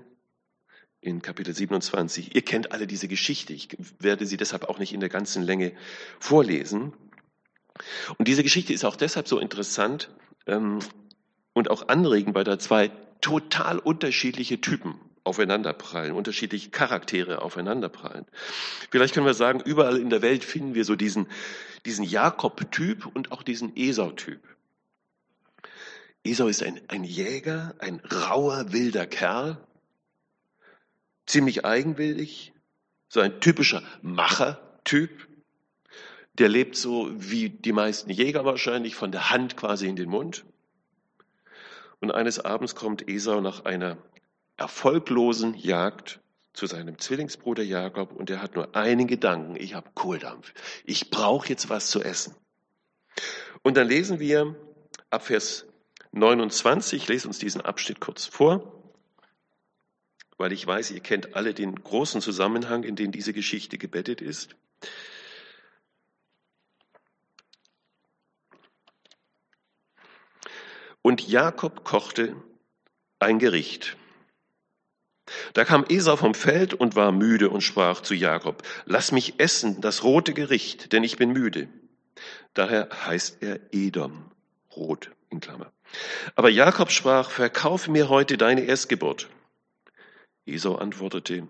in 1.00 1.22
Kapitel 1.22 1.54
27. 1.54 2.34
Ihr 2.34 2.42
kennt 2.42 2.72
alle 2.72 2.88
diese 2.88 3.06
Geschichte. 3.06 3.52
Ich 3.52 3.68
werde 4.00 4.26
sie 4.26 4.36
deshalb 4.36 4.64
auch 4.64 4.80
nicht 4.80 4.92
in 4.92 5.00
der 5.00 5.08
ganzen 5.08 5.44
Länge 5.44 5.72
vorlesen. 6.18 6.92
Und 8.18 8.26
diese 8.26 8.42
Geschichte 8.42 8.72
ist 8.72 8.84
auch 8.84 8.96
deshalb 8.96 9.28
so 9.28 9.38
interessant 9.38 10.10
ähm, 10.46 10.80
und 11.52 11.70
auch 11.70 11.86
anregend, 11.88 12.34
weil 12.34 12.44
da 12.44 12.58
zwei 12.58 12.88
total 13.20 13.78
unterschiedliche 13.78 14.60
Typen 14.60 14.98
aufeinanderprallen, 15.26 16.12
unterschiedliche 16.12 16.70
Charaktere 16.70 17.42
aufeinanderprallen. 17.42 18.24
Vielleicht 18.90 19.14
können 19.14 19.26
wir 19.26 19.34
sagen, 19.34 19.60
überall 19.60 19.98
in 19.98 20.10
der 20.10 20.22
Welt 20.22 20.44
finden 20.44 20.74
wir 20.74 20.84
so 20.84 20.94
diesen, 20.94 21.26
diesen 21.84 22.04
Jakob-Typ 22.04 23.06
und 23.06 23.32
auch 23.32 23.42
diesen 23.42 23.76
Esau-Typ. 23.76 24.40
Esau 26.24 26.46
ist 26.46 26.62
ein, 26.62 26.80
ein 26.88 27.04
Jäger, 27.04 27.74
ein 27.78 28.00
rauer, 28.00 28.72
wilder 28.72 29.06
Kerl, 29.06 29.58
ziemlich 31.26 31.64
eigenwillig, 31.64 32.52
so 33.08 33.20
ein 33.20 33.40
typischer 33.40 33.82
Macher-Typ. 34.02 35.10
Der 36.34 36.48
lebt 36.48 36.76
so 36.76 37.10
wie 37.14 37.48
die 37.48 37.72
meisten 37.72 38.10
Jäger 38.10 38.44
wahrscheinlich, 38.44 38.94
von 38.94 39.10
der 39.10 39.30
Hand 39.30 39.56
quasi 39.56 39.88
in 39.88 39.96
den 39.96 40.08
Mund. 40.08 40.44
Und 42.00 42.12
eines 42.12 42.38
Abends 42.38 42.74
kommt 42.74 43.08
Esau 43.08 43.40
nach 43.40 43.64
einer 43.64 43.96
erfolglosen 44.56 45.54
Jagd 45.54 46.20
zu 46.52 46.66
seinem 46.66 46.98
Zwillingsbruder 46.98 47.62
Jakob 47.62 48.12
und 48.12 48.30
er 48.30 48.40
hat 48.40 48.54
nur 48.56 48.74
einen 48.74 49.06
Gedanken, 49.06 49.56
ich 49.56 49.74
habe 49.74 49.90
Kohldampf, 49.94 50.54
ich 50.84 51.10
brauche 51.10 51.48
jetzt 51.48 51.68
was 51.68 51.90
zu 51.90 52.02
essen. 52.02 52.34
Und 53.62 53.76
dann 53.76 53.86
lesen 53.86 54.18
wir 54.18 54.56
ab 55.10 55.26
Vers 55.26 55.66
29, 56.12 57.02
ich 57.02 57.08
lese 57.08 57.28
uns 57.28 57.38
diesen 57.38 57.60
Abschnitt 57.60 58.00
kurz 58.00 58.24
vor, 58.24 58.72
weil 60.38 60.52
ich 60.52 60.66
weiß, 60.66 60.90
ihr 60.92 61.00
kennt 61.00 61.34
alle 61.34 61.52
den 61.52 61.74
großen 61.74 62.20
Zusammenhang, 62.20 62.84
in 62.84 62.96
den 62.96 63.12
diese 63.12 63.32
Geschichte 63.32 63.76
gebettet 63.76 64.20
ist. 64.22 64.56
Und 71.02 71.28
Jakob 71.28 71.84
kochte 71.84 72.34
ein 73.18 73.38
Gericht. 73.38 73.96
Da 75.54 75.64
kam 75.64 75.84
Esau 75.88 76.16
vom 76.16 76.34
Feld 76.34 76.74
und 76.74 76.96
war 76.96 77.12
müde 77.12 77.50
und 77.50 77.60
sprach 77.60 78.00
zu 78.00 78.14
Jakob, 78.14 78.62
lass 78.84 79.12
mich 79.12 79.34
essen 79.38 79.80
das 79.80 80.02
rote 80.02 80.34
Gericht, 80.34 80.92
denn 80.92 81.04
ich 81.04 81.16
bin 81.16 81.32
müde. 81.32 81.68
Daher 82.54 82.88
heißt 83.06 83.42
er 83.42 83.60
Edom, 83.72 84.30
rot 84.74 85.10
in 85.30 85.40
Klammer. 85.40 85.72
Aber 86.34 86.48
Jakob 86.48 86.90
sprach, 86.90 87.30
verkaufe 87.30 87.90
mir 87.90 88.08
heute 88.08 88.36
deine 88.36 88.62
Erstgeburt. 88.62 89.28
Esau 90.46 90.76
antwortete, 90.76 91.48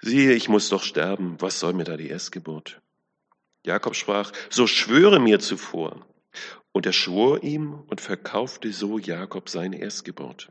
siehe, 0.00 0.32
ich 0.32 0.48
muss 0.48 0.68
doch 0.68 0.82
sterben, 0.82 1.40
was 1.40 1.60
soll 1.60 1.72
mir 1.72 1.84
da 1.84 1.96
die 1.96 2.08
Erstgeburt? 2.08 2.80
Jakob 3.64 3.96
sprach, 3.96 4.32
so 4.50 4.66
schwöre 4.66 5.20
mir 5.20 5.40
zuvor. 5.40 6.06
Und 6.72 6.86
er 6.86 6.92
schwor 6.92 7.42
ihm 7.42 7.84
und 7.86 8.00
verkaufte 8.00 8.72
so 8.72 8.98
Jakob 8.98 9.48
seine 9.48 9.78
Erstgeburt. 9.78 10.50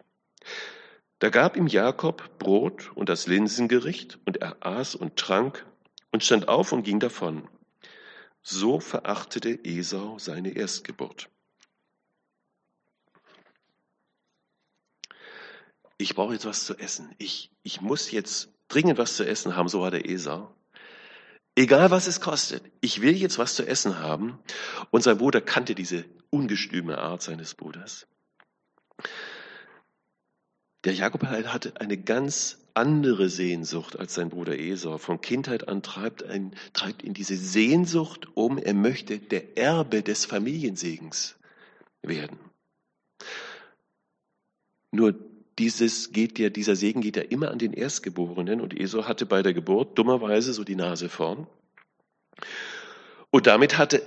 Da 1.20 1.29
gab 1.29 1.55
ihm 1.55 1.67
Jakob 1.67 2.38
Brot 2.38 2.91
und 2.96 3.10
das 3.10 3.27
Linsengericht, 3.27 4.20
und 4.25 4.38
er 4.38 4.65
aß 4.65 4.96
und 4.96 5.15
trank 5.15 5.65
und 6.12 6.24
stand 6.24 6.48
auf 6.48 6.72
und 6.72 6.84
ging 6.84 7.00
davon. 7.00 7.48
So 8.41 8.80
verachtete 8.80 9.60
Esau 9.63 10.19
seine 10.19 10.49
Erstgeburt. 10.52 11.30
Ich 15.97 16.15
brauche 16.15 16.34
jetzt 16.34 16.45
was 16.45 16.65
zu 16.65 16.78
essen. 16.78 17.15
Ich, 17.17 17.52
ich 17.63 17.80
muss 17.80 18.12
jetzt 18.12 18.49
dringend 18.67 18.97
was 18.97 19.15
zu 19.15 19.26
essen 19.26 19.56
haben, 19.56 19.69
so 19.69 19.80
war 19.82 19.91
der 19.91 20.10
Esau. 20.10 20.54
Egal 21.56 21.91
was 21.91 22.08
es 22.08 22.19
kostet, 22.19 22.63
ich 22.82 23.02
will 23.02 23.15
jetzt 23.15 23.38
was 23.38 23.56
zu 23.56 23.65
essen 23.65 23.99
haben. 23.99 24.39
Und 24.89 25.04
sein 25.04 25.19
Bruder 25.19 25.39
kannte 25.39 25.76
diese 25.76 26.04
ungestüme 26.32 26.97
Art 26.97 27.21
seines 27.21 27.54
Bruders. 27.54 28.08
Der 30.84 30.93
Jakob 30.93 31.24
hatte 31.24 31.74
eine 31.80 31.98
ganz 31.98 32.60
andere 32.74 33.30
Sehnsucht 33.30 33.98
als 33.98 34.15
sein 34.15 34.30
Bruder 34.30 34.58
Esau. 34.58 34.98
Von 34.98 35.22
Kindheit 35.22 35.67
an 35.67 35.82
treibt, 35.82 36.24
ein, 36.24 36.54
treibt 36.74 37.04
ihn 37.04 37.13
diese 37.13 37.38
Sehnsucht 37.38 38.28
um, 38.34 38.58
er 38.58 38.74
möchte 38.74 39.19
der 39.19 39.58
Erbe 39.58 40.02
des 40.02 40.26
Familiensegens 40.26 41.36
werden. 42.02 42.38
Nur 44.91 45.15
dieses 45.60 46.12
geht 46.12 46.39
ja, 46.39 46.50
dieser 46.50 46.76
Segen 46.76 47.02
geht 47.02 47.15
ja 47.15 47.24
immer 47.24 47.52
an 47.52 47.60
den 47.60 47.74
Erstgeborenen 47.74 48.60
und 48.60 48.78
Esau 48.78 49.06
hatte 49.06 49.26
bei 49.26 49.43
der 49.43 49.54
Geburt 49.54 49.98
dummerweise 49.98 50.52
so 50.52 50.63
die 50.63 50.76
Nase 50.76 51.10
vorn. 51.10 51.48
Und 53.30 53.48
damit 53.48 53.78
hatte 53.78 54.02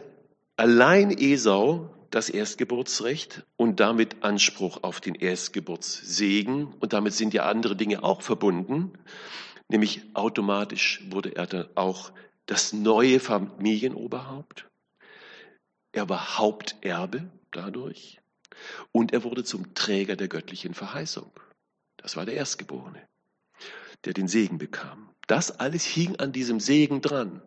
allein 0.56 1.10
Esau 1.10 1.95
das 2.16 2.30
Erstgeburtsrecht 2.30 3.44
und 3.56 3.78
damit 3.78 4.24
Anspruch 4.24 4.82
auf 4.82 5.02
den 5.02 5.14
Erstgeburtssegen 5.14 6.72
und 6.80 6.94
damit 6.94 7.12
sind 7.12 7.34
ja 7.34 7.44
andere 7.44 7.76
Dinge 7.76 8.02
auch 8.04 8.22
verbunden, 8.22 8.94
nämlich 9.68 10.00
automatisch 10.14 11.04
wurde 11.10 11.36
er 11.36 11.46
dann 11.46 11.68
auch 11.74 12.12
das 12.46 12.72
neue 12.72 13.20
Familienoberhaupt. 13.20 14.66
Er 15.92 16.08
war 16.08 16.38
Haupterbe 16.38 17.30
dadurch. 17.50 18.18
Und 18.92 19.12
er 19.12 19.22
wurde 19.22 19.44
zum 19.44 19.74
Träger 19.74 20.16
der 20.16 20.28
göttlichen 20.28 20.72
Verheißung. 20.72 21.30
Das 21.98 22.16
war 22.16 22.24
der 22.24 22.36
Erstgeborene, 22.36 23.06
der 24.06 24.14
den 24.14 24.26
Segen 24.26 24.56
bekam. 24.56 25.10
Das 25.26 25.60
alles 25.60 25.84
hing 25.84 26.16
an 26.16 26.32
diesem 26.32 26.60
Segen 26.60 27.02
dran. 27.02 27.42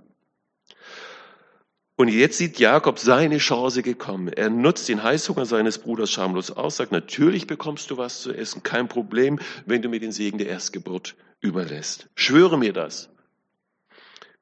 Und 1.99 2.07
jetzt 2.07 2.37
sieht 2.37 2.59
Jakob 2.59 2.97
seine 2.97 3.39
Chance 3.39 3.83
gekommen. 3.83 4.29
Er 4.29 4.49
nutzt 4.49 4.87
den 4.87 5.03
Heißhunger 5.03 5.45
seines 5.45 5.79
Bruders 5.79 6.09
schamlos 6.09 6.49
aus, 6.49 6.77
sagt, 6.77 6.93
natürlich 6.93 7.45
bekommst 7.45 7.91
du 7.91 7.97
was 7.97 8.21
zu 8.21 8.31
essen, 8.31 8.63
kein 8.63 8.87
Problem, 8.87 9.37
wenn 9.65 9.81
du 9.81 9.89
mir 9.89 9.99
den 9.99 10.13
Segen 10.13 10.37
der 10.37 10.47
Erstgeburt 10.47 11.17
überlässt. 11.41 12.07
Schwöre 12.15 12.57
mir 12.57 12.71
das. 12.71 13.09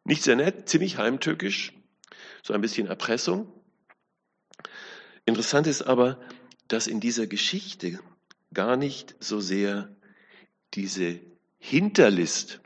Nicht 0.04 0.22
sehr 0.22 0.36
nett, 0.36 0.70
ziemlich 0.70 1.00
heimtückisch, 1.00 1.74
so 2.44 2.54
ein 2.54 2.62
bisschen 2.62 2.86
Erpressung. 2.86 3.52
Interessant 5.26 5.66
ist 5.66 5.82
aber, 5.82 6.20
dass 6.68 6.86
in 6.86 7.00
dieser 7.00 7.26
Geschichte 7.26 8.00
gar 8.54 8.78
nicht 8.78 9.16
so 9.20 9.40
sehr 9.40 9.90
diese 10.76 11.20
Hinterlist 11.58 12.62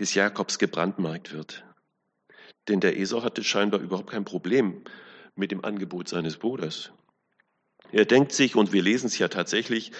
des 0.00 0.14
Jakobs 0.14 0.58
gebrandmarkt 0.58 1.32
wird. 1.32 1.65
Denn 2.68 2.80
der 2.80 2.98
Esau 2.98 3.22
hatte 3.22 3.44
scheinbar 3.44 3.80
überhaupt 3.80 4.10
kein 4.10 4.24
Problem 4.24 4.82
mit 5.34 5.50
dem 5.50 5.64
Angebot 5.64 6.08
seines 6.08 6.36
Bruders. 6.36 6.90
Er 7.92 8.04
denkt 8.04 8.32
sich, 8.32 8.56
und 8.56 8.72
wir 8.72 8.82
lesen 8.82 9.06
es 9.06 9.18
ja 9.18 9.28
tatsächlich, 9.28 9.92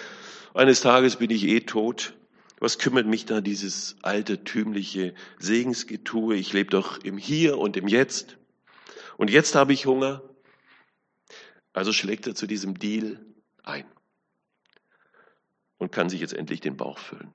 eines 0.53 0.81
Tages 0.81 1.17
bin 1.17 1.29
ich 1.29 1.43
eh 1.45 1.61
tot. 1.61 2.13
Was 2.59 2.79
kümmert 2.79 3.05
mich 3.05 3.25
da 3.25 3.39
dieses 3.39 3.95
altertümliche 4.01 5.13
Segensgetue? 5.37 6.35
Ich 6.35 6.53
lebe 6.53 6.71
doch 6.71 6.97
im 7.03 7.17
Hier 7.17 7.57
und 7.59 7.77
im 7.77 7.87
Jetzt. 7.87 8.37
Und 9.17 9.29
jetzt 9.29 9.55
habe 9.55 9.73
ich 9.73 9.85
Hunger. 9.85 10.23
Also 11.71 11.93
schlägt 11.93 12.25
er 12.25 12.33
zu 12.33 12.47
diesem 12.47 12.79
Deal 12.79 13.23
ein 13.63 13.85
und 15.77 15.91
kann 15.91 16.09
sich 16.09 16.19
jetzt 16.19 16.33
endlich 16.33 16.59
den 16.59 16.75
Bauch 16.75 16.97
füllen. 16.97 17.31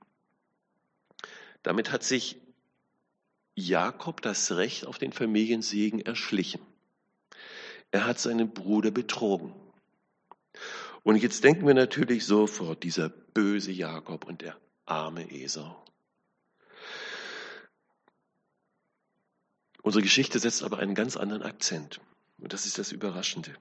Damit 1.61 1.91
hat 1.91 2.03
sich 2.03 2.41
Jakob 3.55 4.21
das 4.21 4.51
Recht 4.51 4.85
auf 4.85 4.97
den 4.97 5.13
Familiensegen 5.13 6.01
erschlichen. 6.01 6.61
Er 7.91 8.05
hat 8.05 8.19
seinen 8.19 8.53
Bruder 8.53 8.91
betrogen. 8.91 9.53
Und 11.03 11.17
jetzt 11.17 11.43
denken 11.43 11.67
wir 11.67 11.73
natürlich 11.73 12.25
sofort, 12.25 12.83
dieser 12.83 13.09
böse 13.09 13.71
Jakob 13.71 14.25
und 14.25 14.41
der 14.41 14.57
arme 14.85 15.29
Esau. 15.31 15.83
Unsere 19.81 20.01
Geschichte 20.01 20.39
setzt 20.39 20.63
aber 20.63 20.79
einen 20.79 20.95
ganz 20.95 21.17
anderen 21.17 21.43
Akzent. 21.43 21.99
Und 22.39 22.53
das 22.53 22.65
ist 22.65 22.77
das 22.77 22.91
Überraschende. 22.91 23.53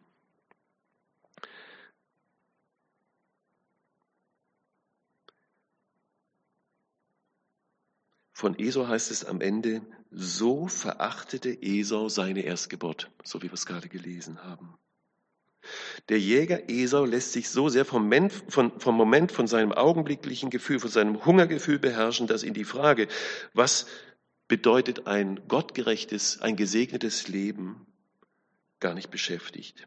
Von 8.42 8.58
Esau 8.58 8.88
heißt 8.88 9.12
es 9.12 9.24
am 9.24 9.40
Ende, 9.40 9.82
so 10.10 10.66
verachtete 10.66 11.62
Esau 11.62 12.08
seine 12.08 12.40
Erstgeburt, 12.40 13.08
so 13.22 13.40
wie 13.40 13.46
wir 13.46 13.52
es 13.52 13.66
gerade 13.66 13.88
gelesen 13.88 14.42
haben. 14.42 14.74
Der 16.08 16.18
Jäger 16.18 16.68
Esau 16.68 17.04
lässt 17.04 17.34
sich 17.34 17.50
so 17.50 17.68
sehr 17.68 17.84
vom 17.84 18.02
Moment, 18.02 18.32
von, 18.48 18.80
vom 18.80 18.96
Moment, 18.96 19.30
von 19.30 19.46
seinem 19.46 19.70
augenblicklichen 19.70 20.50
Gefühl, 20.50 20.80
von 20.80 20.90
seinem 20.90 21.24
Hungergefühl 21.24 21.78
beherrschen, 21.78 22.26
dass 22.26 22.42
ihn 22.42 22.52
die 22.52 22.64
Frage, 22.64 23.06
was 23.54 23.86
bedeutet 24.48 25.06
ein 25.06 25.46
gottgerechtes, 25.46 26.40
ein 26.40 26.56
gesegnetes 26.56 27.28
Leben, 27.28 27.86
gar 28.80 28.94
nicht 28.94 29.12
beschäftigt. 29.12 29.86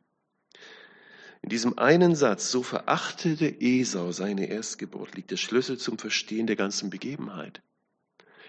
In 1.42 1.50
diesem 1.50 1.78
einen 1.78 2.16
Satz, 2.16 2.52
so 2.52 2.64
verachtete 2.64 3.54
Esau 3.60 4.14
seine 4.14 4.46
Erstgeburt, 4.48 5.14
liegt 5.14 5.32
der 5.32 5.36
Schlüssel 5.36 5.78
zum 5.78 5.98
Verstehen 5.98 6.48
der 6.48 6.56
ganzen 6.56 6.90
Begebenheit. 6.90 7.62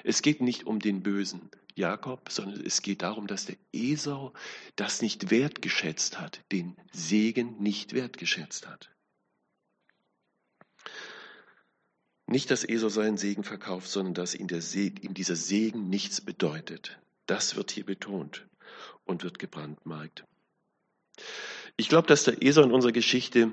Es 0.07 0.23
geht 0.23 0.41
nicht 0.41 0.69
um 0.69 0.79
den 0.79 1.03
bösen 1.03 1.51
Jakob, 1.75 2.31
sondern 2.31 2.65
es 2.65 2.81
geht 2.81 3.03
darum, 3.03 3.27
dass 3.27 3.47
der 3.47 3.57
Esau 3.73 4.33
das 4.77 5.03
nicht 5.03 5.33
wertgeschätzt 5.33 6.21
hat, 6.21 6.43
den 6.53 6.77
Segen 6.93 7.61
nicht 7.61 7.93
wertgeschätzt 7.93 8.69
hat. 8.69 8.89
Nicht, 12.29 12.53
dass 12.53 12.63
Esau 12.63 12.89
seinen 12.89 13.17
Segen 13.17 13.43
verkauft, 13.43 13.89
sondern 13.89 14.15
dass 14.15 14.37
ihm, 14.37 14.49
Segen, 14.61 15.03
ihm 15.03 15.13
dieser 15.13 15.35
Segen 15.35 15.89
nichts 15.89 16.21
bedeutet. 16.21 17.01
Das 17.27 17.57
wird 17.57 17.73
hier 17.73 17.85
betont 17.85 18.47
und 19.07 19.25
wird 19.25 19.41
gebrandmarkt. 19.41 20.25
Ich 21.77 21.89
glaube, 21.89 22.07
dass 22.07 22.23
der 22.23 22.41
Esau 22.45 22.63
in 22.63 22.71
unserer 22.71 22.93
Geschichte 22.93 23.51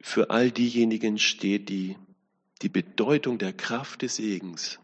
für 0.00 0.30
all 0.30 0.52
diejenigen 0.52 1.18
steht, 1.18 1.68
die 1.68 1.96
die 2.62 2.68
Bedeutung 2.68 3.38
der 3.38 3.52
Kraft 3.52 4.02
des 4.02 4.16
Segens 4.16 4.78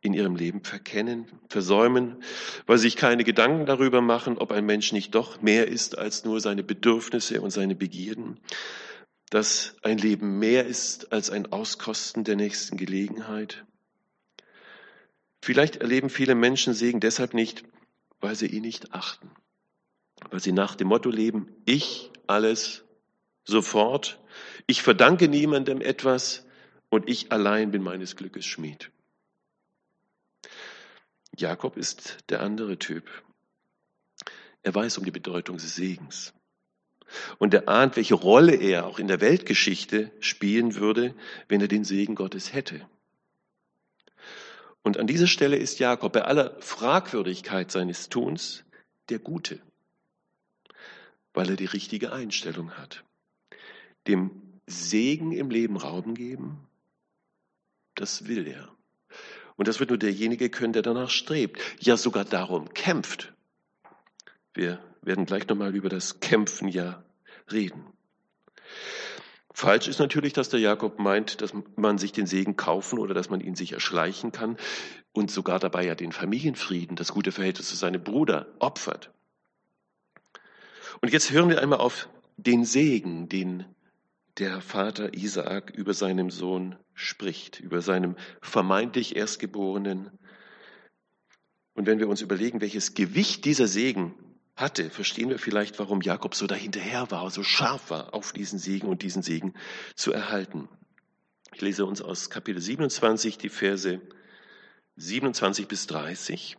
in 0.00 0.14
ihrem 0.14 0.36
Leben 0.36 0.62
verkennen, 0.62 1.26
versäumen, 1.48 2.22
weil 2.66 2.78
sie 2.78 2.84
sich 2.84 2.96
keine 2.96 3.24
Gedanken 3.24 3.66
darüber 3.66 4.00
machen, 4.00 4.38
ob 4.38 4.52
ein 4.52 4.64
Mensch 4.64 4.92
nicht 4.92 5.14
doch 5.14 5.42
mehr 5.42 5.68
ist 5.68 5.98
als 5.98 6.24
nur 6.24 6.40
seine 6.40 6.62
Bedürfnisse 6.62 7.40
und 7.42 7.50
seine 7.50 7.74
Begierden, 7.74 8.40
dass 9.28 9.76
ein 9.82 9.98
Leben 9.98 10.38
mehr 10.38 10.66
ist 10.66 11.12
als 11.12 11.30
ein 11.30 11.52
Auskosten 11.52 12.24
der 12.24 12.36
nächsten 12.36 12.76
Gelegenheit. 12.76 13.64
Vielleicht 15.42 15.76
erleben 15.76 16.10
viele 16.10 16.34
Menschen 16.34 16.74
Segen 16.74 17.00
deshalb 17.00 17.34
nicht, 17.34 17.64
weil 18.20 18.34
sie 18.34 18.46
ihn 18.46 18.62
nicht 18.62 18.92
achten 18.92 19.30
weil 20.28 20.40
sie 20.40 20.52
nach 20.52 20.74
dem 20.74 20.88
Motto 20.88 21.10
leben, 21.10 21.48
ich 21.64 22.10
alles 22.26 22.84
sofort, 23.44 24.20
ich 24.66 24.82
verdanke 24.82 25.28
niemandem 25.28 25.80
etwas 25.80 26.46
und 26.90 27.08
ich 27.08 27.32
allein 27.32 27.70
bin 27.70 27.82
meines 27.82 28.16
Glückes 28.16 28.44
Schmied. 28.44 28.90
Jakob 31.36 31.76
ist 31.76 32.18
der 32.28 32.40
andere 32.40 32.78
Typ. 32.78 33.08
Er 34.62 34.74
weiß 34.74 34.98
um 34.98 35.04
die 35.04 35.10
Bedeutung 35.10 35.56
des 35.56 35.74
Segens. 35.74 36.34
Und 37.38 37.54
er 37.54 37.68
ahnt, 37.68 37.96
welche 37.96 38.14
Rolle 38.14 38.54
er 38.54 38.86
auch 38.86 38.98
in 38.98 39.08
der 39.08 39.20
Weltgeschichte 39.20 40.12
spielen 40.20 40.76
würde, 40.76 41.14
wenn 41.48 41.60
er 41.60 41.68
den 41.68 41.84
Segen 41.84 42.14
Gottes 42.14 42.52
hätte. 42.52 42.88
Und 44.82 44.98
an 44.98 45.06
dieser 45.06 45.26
Stelle 45.26 45.56
ist 45.56 45.78
Jakob 45.78 46.12
bei 46.12 46.22
aller 46.22 46.60
Fragwürdigkeit 46.60 47.70
seines 47.70 48.08
Tuns 48.08 48.64
der 49.08 49.18
Gute 49.18 49.60
weil 51.32 51.50
er 51.50 51.56
die 51.56 51.66
richtige 51.66 52.12
Einstellung 52.12 52.72
hat. 52.72 53.04
Dem 54.06 54.30
Segen 54.66 55.32
im 55.32 55.50
Leben 55.50 55.76
Raum 55.76 56.14
geben, 56.14 56.66
das 57.94 58.26
will 58.26 58.46
er. 58.46 58.74
Und 59.60 59.68
das 59.68 59.78
wird 59.78 59.90
nur 59.90 59.98
derjenige 59.98 60.48
können, 60.48 60.72
der 60.72 60.80
danach 60.80 61.10
strebt, 61.10 61.60
ja 61.80 61.98
sogar 61.98 62.24
darum 62.24 62.72
kämpft. 62.72 63.34
Wir 64.54 64.82
werden 65.02 65.26
gleich 65.26 65.46
nochmal 65.48 65.76
über 65.76 65.90
das 65.90 66.18
Kämpfen 66.20 66.66
ja 66.66 67.04
reden. 67.52 67.84
Falsch 69.52 69.86
ist 69.86 69.98
natürlich, 69.98 70.32
dass 70.32 70.48
der 70.48 70.60
Jakob 70.60 70.98
meint, 70.98 71.42
dass 71.42 71.52
man 71.76 71.98
sich 71.98 72.12
den 72.12 72.24
Segen 72.24 72.56
kaufen 72.56 72.98
oder 72.98 73.12
dass 73.12 73.28
man 73.28 73.42
ihn 73.42 73.54
sich 73.54 73.72
erschleichen 73.72 74.32
kann 74.32 74.56
und 75.12 75.30
sogar 75.30 75.58
dabei 75.58 75.84
ja 75.84 75.94
den 75.94 76.12
Familienfrieden, 76.12 76.96
das 76.96 77.12
gute 77.12 77.30
Verhältnis 77.30 77.68
zu 77.68 77.76
seinem 77.76 78.02
Bruder 78.02 78.46
opfert. 78.60 79.10
Und 81.02 81.12
jetzt 81.12 81.32
hören 81.32 81.50
wir 81.50 81.60
einmal 81.60 81.80
auf 81.80 82.08
den 82.38 82.64
Segen, 82.64 83.28
den 83.28 83.66
der 84.40 84.62
Vater 84.62 85.12
Isaak 85.14 85.70
über 85.70 85.92
seinem 85.92 86.30
Sohn 86.30 86.76
spricht, 86.94 87.60
über 87.60 87.82
seinem 87.82 88.16
vermeintlich 88.40 89.14
Erstgeborenen. 89.14 90.10
Und 91.74 91.86
wenn 91.86 91.98
wir 91.98 92.08
uns 92.08 92.22
überlegen, 92.22 92.62
welches 92.62 92.94
Gewicht 92.94 93.44
dieser 93.44 93.66
Segen 93.66 94.14
hatte, 94.56 94.88
verstehen 94.88 95.28
wir 95.28 95.38
vielleicht, 95.38 95.78
warum 95.78 96.00
Jakob 96.00 96.34
so 96.34 96.46
dahinterher 96.46 97.10
war, 97.10 97.30
so 97.30 97.42
scharf 97.42 97.90
war, 97.90 98.14
auf 98.14 98.32
diesen 98.32 98.58
Segen 98.58 98.88
und 98.88 99.02
diesen 99.02 99.22
Segen 99.22 99.54
zu 99.94 100.10
erhalten. 100.12 100.68
Ich 101.52 101.60
lese 101.60 101.84
uns 101.84 102.00
aus 102.00 102.30
Kapitel 102.30 102.60
27 102.60 103.36
die 103.36 103.50
Verse 103.50 104.00
27 104.96 105.68
bis 105.68 105.86
30. 105.86 106.56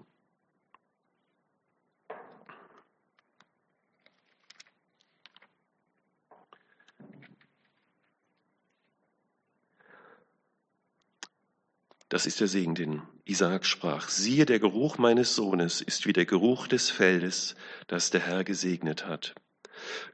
Das 12.12 12.26
ist 12.26 12.42
der 12.42 12.50
Segen, 12.50 12.76
den 12.76 13.04
Isaak 13.24 13.66
sprach. 13.66 14.10
Siehe, 14.10 14.46
der 14.46 14.60
Geruch 14.60 14.98
meines 14.98 15.34
Sohnes 15.34 15.80
ist 15.80 16.06
wie 16.06 16.12
der 16.12 16.26
Geruch 16.26 16.68
des 16.68 16.90
Feldes, 16.90 17.56
das 17.88 18.10
der 18.10 18.20
Herr 18.20 18.44
gesegnet 18.44 19.08
hat. 19.08 19.34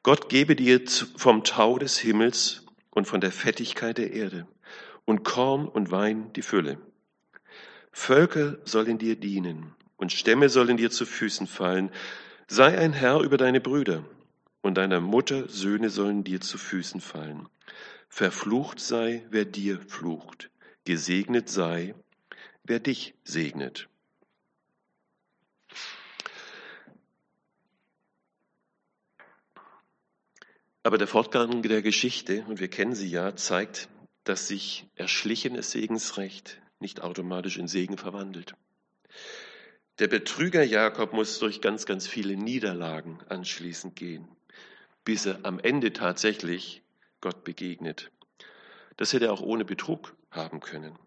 Gott 0.04 0.30
gebe 0.30 0.56
dir 0.56 0.80
vom 1.16 1.44
Tau 1.44 1.80
des 1.80 1.98
Himmels 1.98 2.68
und 2.92 3.08
von 3.08 3.20
der 3.20 3.32
Fettigkeit 3.32 3.98
der 3.98 4.14
Erde 4.14 4.46
und 5.06 5.24
Korn 5.24 5.68
und 5.68 5.90
Wein 5.90 6.32
die 6.34 6.44
Fülle. 6.44 6.78
Völker 7.92 8.60
sollen 8.64 9.00
dir 9.00 9.16
dienen 9.16 9.74
und 9.96 10.14
Stämme 10.14 10.50
sollen 10.50 10.78
dir 10.78 10.92
zu 10.92 11.04
Füßen 11.04 11.48
fallen. 11.48 11.90
Sei 12.46 12.78
ein 12.78 12.94
Herr 12.94 13.22
über 13.22 13.38
deine 13.38 13.60
Brüder 13.60 14.06
und 14.62 14.76
deiner 14.76 15.02
Mutter 15.02 15.50
Söhne 15.50 15.90
sollen 15.90 16.24
dir 16.24 16.42
zu 16.42 16.60
Füßen 16.60 17.02
fallen. 17.02 17.50
Verflucht 18.08 18.80
sei, 18.80 19.26
wer 19.32 19.46
dir 19.46 19.80
flucht 19.88 20.52
Gesegnet 20.88 21.50
sei, 21.50 21.96
wer 22.64 22.80
dich 22.80 23.14
segnet. 23.26 23.90
Aber 30.84 30.98
der 30.98 31.08
Fortgang 31.08 31.62
der 31.62 31.82
Geschichte, 31.82 32.46
und 32.48 32.62
wir 32.62 32.70
kennen 32.70 32.96
sie 32.96 33.10
ja, 33.10 33.36
zeigt, 33.36 33.90
dass 34.24 34.48
sich 34.48 34.88
erschlichenes 34.96 35.72
Segensrecht 35.72 36.62
nicht 36.80 37.02
automatisch 37.02 37.58
in 37.58 37.68
Segen 37.68 37.98
verwandelt. 37.98 38.54
Der 40.00 40.08
Betrüger 40.08 40.64
Jakob 40.64 41.12
muss 41.12 41.38
durch 41.40 41.60
ganz, 41.60 41.86
ganz 41.86 42.08
viele 42.08 42.38
Niederlagen 42.38 43.20
anschließend 43.28 43.98
gehen, 43.98 44.30
bis 45.04 45.26
er 45.26 45.40
am 45.44 45.60
Ende 45.60 45.92
tatsächlich 45.92 46.82
Gott 47.20 47.44
begegnet. 47.44 48.10
Das 48.96 49.12
hätte 49.12 49.26
er 49.26 49.34
auch 49.34 49.42
ohne 49.42 49.66
Betrug 49.66 50.17
haben 50.38 50.62
können. 50.62 50.98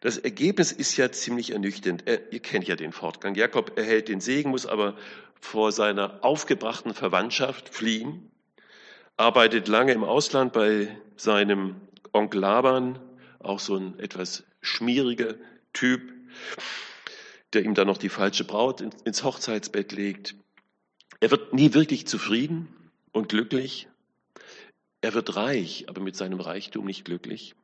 Das 0.00 0.18
Ergebnis 0.18 0.72
ist 0.72 0.96
ja 0.96 1.10
ziemlich 1.12 1.52
ernüchternd. 1.52 2.06
Er, 2.06 2.32
ihr 2.32 2.40
kennt 2.40 2.66
ja 2.66 2.76
den 2.76 2.92
Fortgang. 2.92 3.34
Jakob 3.34 3.78
erhält 3.78 4.08
den 4.08 4.20
Segen, 4.20 4.50
muss 4.50 4.66
aber 4.66 4.96
vor 5.40 5.72
seiner 5.72 6.22
aufgebrachten 6.24 6.94
Verwandtschaft 6.94 7.68
fliehen, 7.68 8.30
arbeitet 9.16 9.68
lange 9.68 9.92
im 9.92 10.04
Ausland 10.04 10.52
bei 10.52 10.94
seinem 11.16 11.80
Onkel 12.12 12.40
Laban, 12.40 12.98
auch 13.38 13.60
so 13.60 13.76
ein 13.76 13.98
etwas 13.98 14.44
schmieriger 14.60 15.34
Typ, 15.72 16.12
der 17.52 17.64
ihm 17.64 17.74
dann 17.74 17.86
noch 17.86 17.98
die 17.98 18.08
falsche 18.08 18.44
Braut 18.44 18.80
ins 18.80 19.24
Hochzeitsbett 19.24 19.92
legt. 19.92 20.34
Er 21.20 21.30
wird 21.30 21.52
nie 21.52 21.74
wirklich 21.74 22.06
zufrieden 22.06 22.68
und 23.12 23.28
glücklich. 23.28 23.88
Er 25.00 25.14
wird 25.14 25.36
reich, 25.36 25.86
aber 25.88 26.00
mit 26.00 26.16
seinem 26.16 26.40
Reichtum 26.40 26.84
nicht 26.86 27.04
glücklich. 27.04 27.54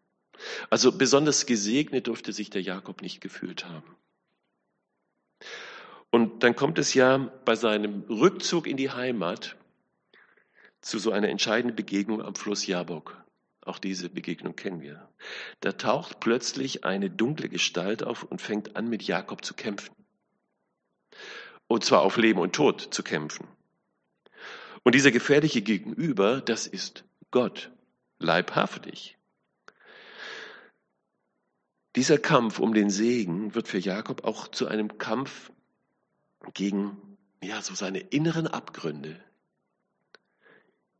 Also 0.70 0.92
besonders 0.92 1.46
gesegnet 1.46 2.06
durfte 2.06 2.32
sich 2.32 2.50
der 2.50 2.62
Jakob 2.62 3.02
nicht 3.02 3.20
gefühlt 3.20 3.66
haben. 3.66 3.96
Und 6.10 6.42
dann 6.42 6.56
kommt 6.56 6.78
es 6.78 6.94
ja 6.94 7.18
bei 7.44 7.56
seinem 7.56 8.02
Rückzug 8.08 8.66
in 8.66 8.76
die 8.76 8.90
Heimat 8.90 9.56
zu 10.80 10.98
so 10.98 11.10
einer 11.10 11.28
entscheidenden 11.28 11.76
Begegnung 11.76 12.22
am 12.22 12.34
Fluss 12.34 12.66
Jabok. 12.66 13.22
Auch 13.60 13.78
diese 13.78 14.08
Begegnung 14.08 14.54
kennen 14.54 14.80
wir. 14.80 15.08
Da 15.60 15.72
taucht 15.72 16.20
plötzlich 16.20 16.84
eine 16.84 17.10
dunkle 17.10 17.48
Gestalt 17.48 18.04
auf 18.04 18.22
und 18.22 18.40
fängt 18.40 18.76
an, 18.76 18.88
mit 18.88 19.02
Jakob 19.02 19.44
zu 19.44 19.54
kämpfen. 19.54 19.92
Und 21.66 21.84
zwar 21.84 22.02
auf 22.02 22.16
Leben 22.16 22.38
und 22.38 22.54
Tod 22.54 22.80
zu 22.80 23.02
kämpfen. 23.02 23.48
Und 24.84 24.94
dieser 24.94 25.10
gefährliche 25.10 25.62
Gegenüber, 25.62 26.40
das 26.40 26.68
ist 26.68 27.04
Gott, 27.32 27.72
leibhaftig. 28.20 29.15
Dieser 31.96 32.18
Kampf 32.18 32.58
um 32.58 32.74
den 32.74 32.90
Segen 32.90 33.54
wird 33.54 33.68
für 33.68 33.78
Jakob 33.78 34.24
auch 34.24 34.48
zu 34.48 34.68
einem 34.68 34.98
Kampf 34.98 35.50
gegen 36.52 37.16
ja, 37.42 37.62
so 37.62 37.74
seine 37.74 38.00
inneren 38.00 38.46
Abgründe, 38.46 39.20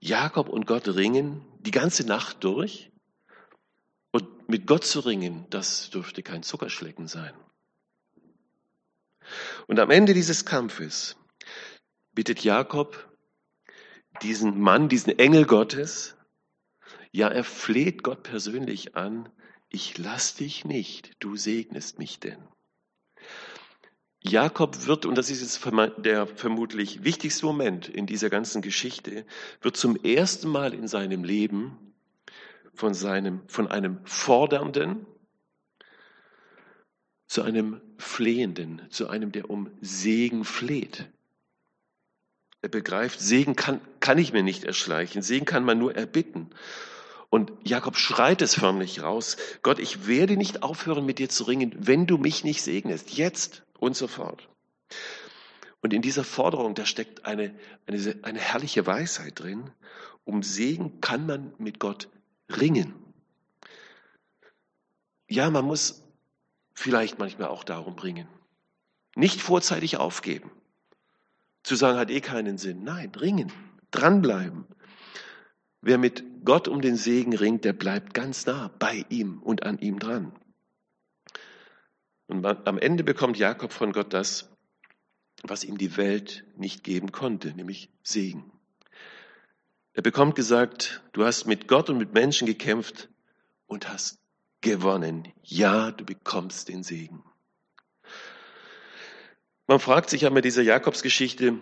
Jakob 0.00 0.48
und 0.48 0.66
Gott 0.66 0.88
ringen 0.88 1.44
die 1.60 1.70
ganze 1.70 2.06
Nacht 2.06 2.44
durch. 2.44 2.92
Und 4.12 4.48
mit 4.48 4.66
Gott 4.66 4.84
zu 4.84 5.00
ringen, 5.00 5.46
das 5.50 5.90
dürfte 5.90 6.22
kein 6.22 6.42
Zuckerschlecken 6.42 7.08
sein. 7.08 7.34
Und 9.66 9.80
am 9.80 9.90
Ende 9.90 10.14
dieses 10.14 10.44
Kampfes 10.44 11.16
bittet 12.12 12.44
Jakob 12.44 13.12
diesen 14.22 14.60
Mann, 14.60 14.88
diesen 14.88 15.18
Engel 15.18 15.44
Gottes, 15.44 16.16
ja, 17.10 17.28
er 17.28 17.44
fleht 17.44 18.02
Gott 18.02 18.22
persönlich 18.22 18.94
an, 18.94 19.28
ich 19.76 19.98
lass 19.98 20.34
dich 20.34 20.64
nicht, 20.64 21.12
du 21.18 21.36
segnest 21.36 21.98
mich 21.98 22.18
denn. 22.18 22.38
Jakob 24.22 24.86
wird, 24.86 25.04
und 25.04 25.16
das 25.16 25.28
ist 25.30 25.42
jetzt 25.42 25.62
der 25.98 26.26
vermutlich 26.26 27.04
wichtigste 27.04 27.44
Moment 27.44 27.86
in 27.86 28.06
dieser 28.06 28.30
ganzen 28.30 28.62
Geschichte, 28.62 29.26
wird 29.60 29.76
zum 29.76 29.94
ersten 30.02 30.48
Mal 30.48 30.72
in 30.72 30.88
seinem 30.88 31.24
Leben 31.24 31.94
von, 32.72 32.94
seinem, 32.94 33.42
von 33.48 33.68
einem 33.68 34.00
Fordernden 34.06 35.04
zu 37.26 37.42
einem 37.42 37.82
Flehenden, 37.98 38.80
zu 38.88 39.08
einem, 39.08 39.30
der 39.30 39.50
um 39.50 39.70
Segen 39.82 40.44
fleht. 40.44 41.10
Er 42.62 42.70
begreift, 42.70 43.20
Segen 43.20 43.56
kann, 43.56 43.82
kann 44.00 44.16
ich 44.16 44.32
mir 44.32 44.42
nicht 44.42 44.64
erschleichen, 44.64 45.20
Segen 45.20 45.44
kann 45.44 45.64
man 45.64 45.78
nur 45.78 45.94
erbitten. 45.94 46.48
Und 47.28 47.52
Jakob 47.64 47.96
schreit 47.96 48.40
es 48.42 48.54
förmlich 48.54 49.02
raus, 49.02 49.36
Gott, 49.62 49.78
ich 49.78 50.06
werde 50.06 50.36
nicht 50.36 50.62
aufhören 50.62 51.04
mit 51.04 51.18
dir 51.18 51.28
zu 51.28 51.44
ringen, 51.44 51.74
wenn 51.78 52.06
du 52.06 52.18
mich 52.18 52.44
nicht 52.44 52.62
segnest, 52.62 53.16
jetzt 53.16 53.64
und 53.78 53.96
so 53.96 54.06
fort. 54.06 54.48
Und 55.82 55.92
in 55.92 56.02
dieser 56.02 56.24
Forderung, 56.24 56.74
da 56.74 56.86
steckt 56.86 57.26
eine, 57.26 57.54
eine, 57.86 58.16
eine 58.22 58.40
herrliche 58.40 58.86
Weisheit 58.86 59.40
drin. 59.40 59.70
Um 60.24 60.42
Segen 60.42 61.00
kann 61.00 61.26
man 61.26 61.52
mit 61.58 61.78
Gott 61.78 62.08
ringen. 62.48 62.94
Ja, 65.28 65.50
man 65.50 65.64
muss 65.64 66.02
vielleicht 66.74 67.18
manchmal 67.18 67.48
auch 67.48 67.64
darum 67.64 67.98
ringen. 67.98 68.28
Nicht 69.14 69.40
vorzeitig 69.40 69.96
aufgeben. 69.96 70.50
Zu 71.62 71.74
sagen, 71.74 71.98
hat 71.98 72.10
eh 72.10 72.20
keinen 72.20 72.58
Sinn. 72.58 72.84
Nein, 72.84 73.12
ringen, 73.14 73.52
dranbleiben. 73.90 74.66
Wer 75.80 75.98
mit 75.98 76.24
Gott 76.46 76.68
um 76.68 76.80
den 76.80 76.96
Segen 76.96 77.36
ringt, 77.36 77.66
der 77.66 77.74
bleibt 77.74 78.14
ganz 78.14 78.46
nah 78.46 78.70
bei 78.78 79.04
ihm 79.10 79.42
und 79.42 79.64
an 79.64 79.78
ihm 79.78 79.98
dran. 79.98 80.32
Und 82.28 82.46
am 82.46 82.78
Ende 82.78 83.04
bekommt 83.04 83.36
Jakob 83.36 83.72
von 83.72 83.92
Gott 83.92 84.14
das, 84.14 84.48
was 85.42 85.64
ihm 85.64 85.76
die 85.76 85.96
Welt 85.96 86.44
nicht 86.56 86.82
geben 86.82 87.12
konnte, 87.12 87.52
nämlich 87.52 87.90
Segen. 88.02 88.50
Er 89.92 90.02
bekommt 90.02 90.34
gesagt, 90.34 91.02
du 91.12 91.24
hast 91.24 91.46
mit 91.46 91.68
Gott 91.68 91.90
und 91.90 91.98
mit 91.98 92.14
Menschen 92.14 92.46
gekämpft 92.46 93.08
und 93.66 93.88
hast 93.88 94.18
gewonnen. 94.60 95.32
Ja, 95.42 95.90
du 95.90 96.04
bekommst 96.04 96.68
den 96.68 96.82
Segen. 96.82 97.22
Man 99.66 99.80
fragt 99.80 100.10
sich 100.10 100.22
ja 100.22 100.30
mit 100.30 100.44
dieser 100.44 100.62
Jakobsgeschichte, 100.62 101.58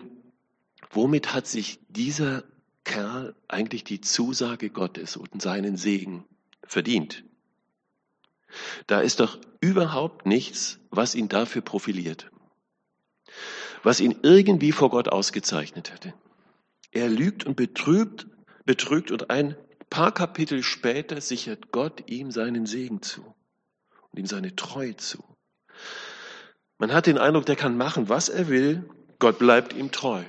womit 0.91 1.33
hat 1.33 1.47
sich 1.47 1.79
dieser 1.89 2.43
Kerl 2.85 3.35
eigentlich 3.49 3.83
die 3.83 3.99
Zusage 3.99 4.69
Gottes 4.69 5.17
und 5.17 5.41
seinen 5.41 5.75
Segen 5.75 6.23
verdient? 6.63 7.25
Da 8.87 9.01
ist 9.01 9.19
doch 9.19 9.39
überhaupt 9.59 10.25
nichts, 10.25 10.79
was 10.89 11.15
ihn 11.15 11.27
dafür 11.27 11.61
profiliert, 11.61 12.31
was 13.83 13.99
ihn 13.99 14.15
irgendwie 14.23 14.71
vor 14.71 14.89
Gott 14.89 15.09
ausgezeichnet 15.09 15.91
hätte. 15.91 16.13
Er 16.91 17.09
lügt 17.09 17.45
und 17.45 17.57
betrübt, 17.57 18.27
betrügt 18.63 19.11
und 19.11 19.29
ein 19.29 19.57
paar 19.89 20.13
Kapitel 20.13 20.63
später 20.63 21.19
sichert 21.19 21.71
Gott 21.71 22.09
ihm 22.09 22.31
seinen 22.31 22.65
Segen 22.65 23.01
zu 23.01 23.35
und 24.11 24.19
ihm 24.19 24.25
seine 24.25 24.55
Treue 24.55 24.95
zu. 24.95 25.23
Man 26.77 26.93
hat 26.93 27.07
den 27.07 27.17
Eindruck, 27.17 27.45
der 27.45 27.55
kann 27.55 27.77
machen, 27.77 28.09
was 28.09 28.29
er 28.29 28.47
will, 28.47 28.89
Gott 29.19 29.39
bleibt 29.39 29.73
ihm 29.73 29.91
treu. 29.91 30.23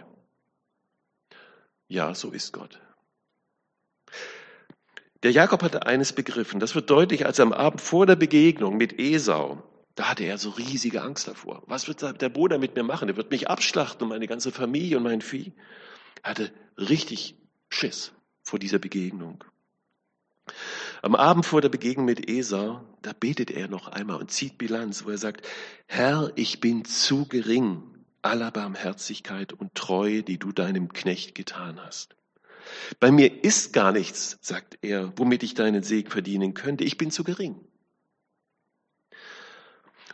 Ja, 1.88 2.14
so 2.14 2.30
ist 2.30 2.52
Gott. 2.52 2.80
Der 5.22 5.32
Jakob 5.32 5.62
hatte 5.62 5.86
eines 5.86 6.12
begriffen. 6.12 6.60
Das 6.60 6.74
wird 6.74 6.90
deutlich, 6.90 7.26
als 7.26 7.38
er 7.38 7.46
am 7.46 7.52
Abend 7.52 7.80
vor 7.80 8.06
der 8.06 8.16
Begegnung 8.16 8.76
mit 8.76 8.98
Esau, 8.98 9.62
da 9.94 10.10
hatte 10.10 10.24
er 10.24 10.36
so 10.36 10.50
riesige 10.50 11.02
Angst 11.02 11.26
davor. 11.26 11.62
Was 11.66 11.88
wird 11.88 12.20
der 12.20 12.28
Bruder 12.28 12.58
mit 12.58 12.76
mir 12.76 12.82
machen? 12.82 13.08
Er 13.08 13.16
wird 13.16 13.30
mich 13.30 13.48
abschlachten 13.48 14.02
und 14.02 14.10
meine 14.10 14.26
ganze 14.26 14.52
Familie 14.52 14.98
und 14.98 15.04
mein 15.04 15.22
Vieh. 15.22 15.54
Er 16.22 16.30
hatte 16.30 16.52
richtig 16.76 17.36
Schiss 17.70 18.12
vor 18.42 18.58
dieser 18.58 18.78
Begegnung. 18.78 19.42
Am 21.02 21.14
Abend 21.14 21.46
vor 21.46 21.62
der 21.62 21.70
Begegnung 21.70 22.04
mit 22.04 22.28
Esau, 22.28 22.82
da 23.02 23.12
betet 23.18 23.50
er 23.50 23.68
noch 23.68 23.88
einmal 23.88 24.18
und 24.18 24.30
zieht 24.30 24.58
Bilanz, 24.58 25.04
wo 25.04 25.10
er 25.10 25.18
sagt, 25.18 25.46
Herr, 25.86 26.30
ich 26.36 26.60
bin 26.60 26.84
zu 26.84 27.26
gering 27.26 27.95
aller 28.26 28.50
Barmherzigkeit 28.50 29.52
und 29.52 29.74
Treue, 29.74 30.22
die 30.22 30.38
du 30.38 30.52
deinem 30.52 30.92
Knecht 30.92 31.34
getan 31.34 31.80
hast. 31.80 32.16
Bei 32.98 33.10
mir 33.10 33.44
ist 33.44 33.72
gar 33.72 33.92
nichts, 33.92 34.38
sagt 34.40 34.78
er, 34.82 35.12
womit 35.16 35.42
ich 35.42 35.54
deinen 35.54 35.82
Segen 35.82 36.10
verdienen 36.10 36.54
könnte. 36.54 36.84
Ich 36.84 36.98
bin 36.98 37.10
zu 37.10 37.24
gering. 37.24 37.60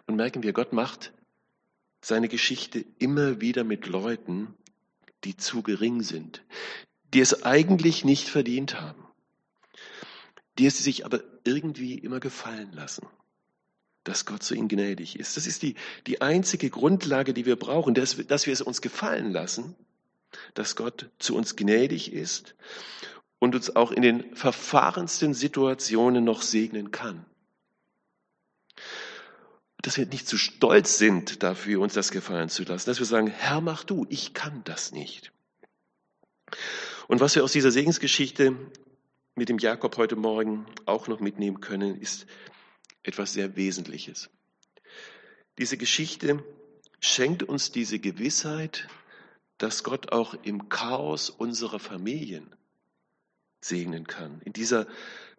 Und 0.06 0.16
merken 0.16 0.42
wir, 0.42 0.52
Gott 0.52 0.72
macht 0.72 1.12
seine 2.02 2.28
Geschichte 2.28 2.84
immer 2.98 3.40
wieder 3.40 3.64
mit 3.64 3.86
Leuten, 3.86 4.54
die 5.24 5.36
zu 5.36 5.62
gering 5.62 6.02
sind, 6.02 6.42
die 7.14 7.20
es 7.20 7.44
eigentlich 7.44 8.04
nicht 8.04 8.28
verdient 8.28 8.80
haben, 8.80 9.06
die 10.58 10.66
es 10.66 10.78
sich 10.78 11.06
aber 11.06 11.20
irgendwie 11.44 11.96
immer 11.98 12.20
gefallen 12.20 12.72
lassen, 12.72 13.06
dass 14.04 14.26
Gott 14.26 14.42
zu 14.42 14.54
ihnen 14.54 14.68
gnädig 14.68 15.18
ist. 15.18 15.36
Das 15.36 15.46
ist 15.46 15.62
die, 15.62 15.76
die 16.06 16.20
einzige 16.20 16.70
Grundlage, 16.70 17.34
die 17.34 17.46
wir 17.46 17.56
brauchen, 17.56 17.94
dass, 17.94 18.16
dass 18.26 18.46
wir 18.46 18.52
es 18.52 18.60
uns 18.60 18.80
gefallen 18.80 19.30
lassen, 19.30 19.76
dass 20.54 20.76
Gott 20.76 21.10
zu 21.18 21.36
uns 21.36 21.56
gnädig 21.56 22.12
ist 22.12 22.54
und 23.38 23.54
uns 23.54 23.74
auch 23.74 23.92
in 23.92 24.02
den 24.02 24.34
verfahrensten 24.34 25.34
Situationen 25.34 26.24
noch 26.24 26.42
segnen 26.42 26.90
kann. 26.90 27.24
Dass 29.82 29.96
wir 29.96 30.06
nicht 30.06 30.28
zu 30.28 30.38
stolz 30.38 30.98
sind 30.98 31.42
dafür, 31.42 31.80
uns 31.80 31.94
das 31.94 32.10
gefallen 32.10 32.48
zu 32.48 32.62
lassen, 32.64 32.88
dass 32.88 32.98
wir 32.98 33.06
sagen, 33.06 33.26
Herr, 33.26 33.60
mach 33.60 33.84
du, 33.84 34.06
ich 34.08 34.32
kann 34.32 34.62
das 34.64 34.92
nicht. 34.92 35.32
Und 37.08 37.20
was 37.20 37.34
wir 37.34 37.44
aus 37.44 37.52
dieser 37.52 37.70
Segensgeschichte 37.70 38.56
mit 39.34 39.48
dem 39.48 39.58
Jakob 39.58 39.96
heute 39.96 40.16
Morgen 40.16 40.66
auch 40.86 41.08
noch 41.08 41.20
mitnehmen 41.20 41.60
können, 41.60 42.00
ist 42.00 42.26
etwas 43.02 43.32
sehr 43.32 43.56
Wesentliches. 43.56 44.30
Diese 45.58 45.76
Geschichte 45.76 46.44
schenkt 47.00 47.42
uns 47.42 47.72
diese 47.72 47.98
Gewissheit, 47.98 48.88
dass 49.58 49.84
Gott 49.84 50.12
auch 50.12 50.34
im 50.42 50.68
Chaos 50.68 51.30
unserer 51.30 51.78
Familien 51.78 52.54
segnen 53.60 54.06
kann. 54.06 54.40
In 54.44 54.52
dieser 54.52 54.86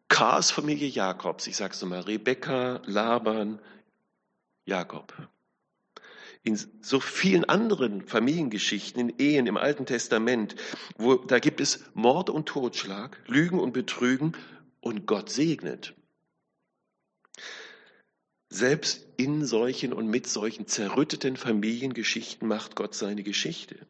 Chaosfamilie 0.08 0.88
Jakobs, 0.88 1.48
ich 1.48 1.58
sage 1.58 1.74
es 1.74 1.82
nochmal, 1.82 2.02
Rebekka, 2.02 2.82
Laban, 2.86 3.60
Jakob. 4.66 5.14
In 6.44 6.60
so 6.82 7.00
vielen 7.00 7.46
anderen 7.46 8.02
Familiengeschichten, 8.02 9.10
in 9.10 9.16
Ehen 9.18 9.48
im 9.48 9.58
Alten 9.58 9.86
Testament, 9.86 10.56
wo 10.98 11.16
da 11.16 11.40
gibt 11.40 11.62
es 11.62 11.86
Mord 11.94 12.30
und 12.30 12.48
Totschlag, 12.48 13.18
Lügen 13.28 13.60
und 13.60 13.72
Betrügen 13.72 14.34
und 14.82 15.06
Gott 15.06 15.30
segnet. 15.30 15.96
Selbst 18.54 19.08
in 19.18 19.44
solchen 19.44 19.94
und 19.94 20.06
mit 20.06 20.28
solchen 20.28 20.68
zerrütteten 20.68 21.38
Familiengeschichten 21.38 22.48
macht 22.48 22.76
Gott 22.76 22.94
seine 22.94 23.24
Geschichte. 23.24 23.88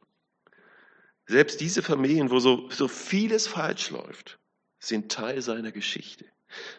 Selbst 1.26 1.60
diese 1.60 1.82
Familien, 1.82 2.32
wo 2.32 2.39
so, 2.39 2.69
so 2.69 2.88
vieles 2.88 3.45
falsch 3.45 3.89
läuft, 3.89 4.39
sind 4.80 5.12
Teil 5.12 5.41
seiner 5.41 5.73
Geschichte, 5.73 6.23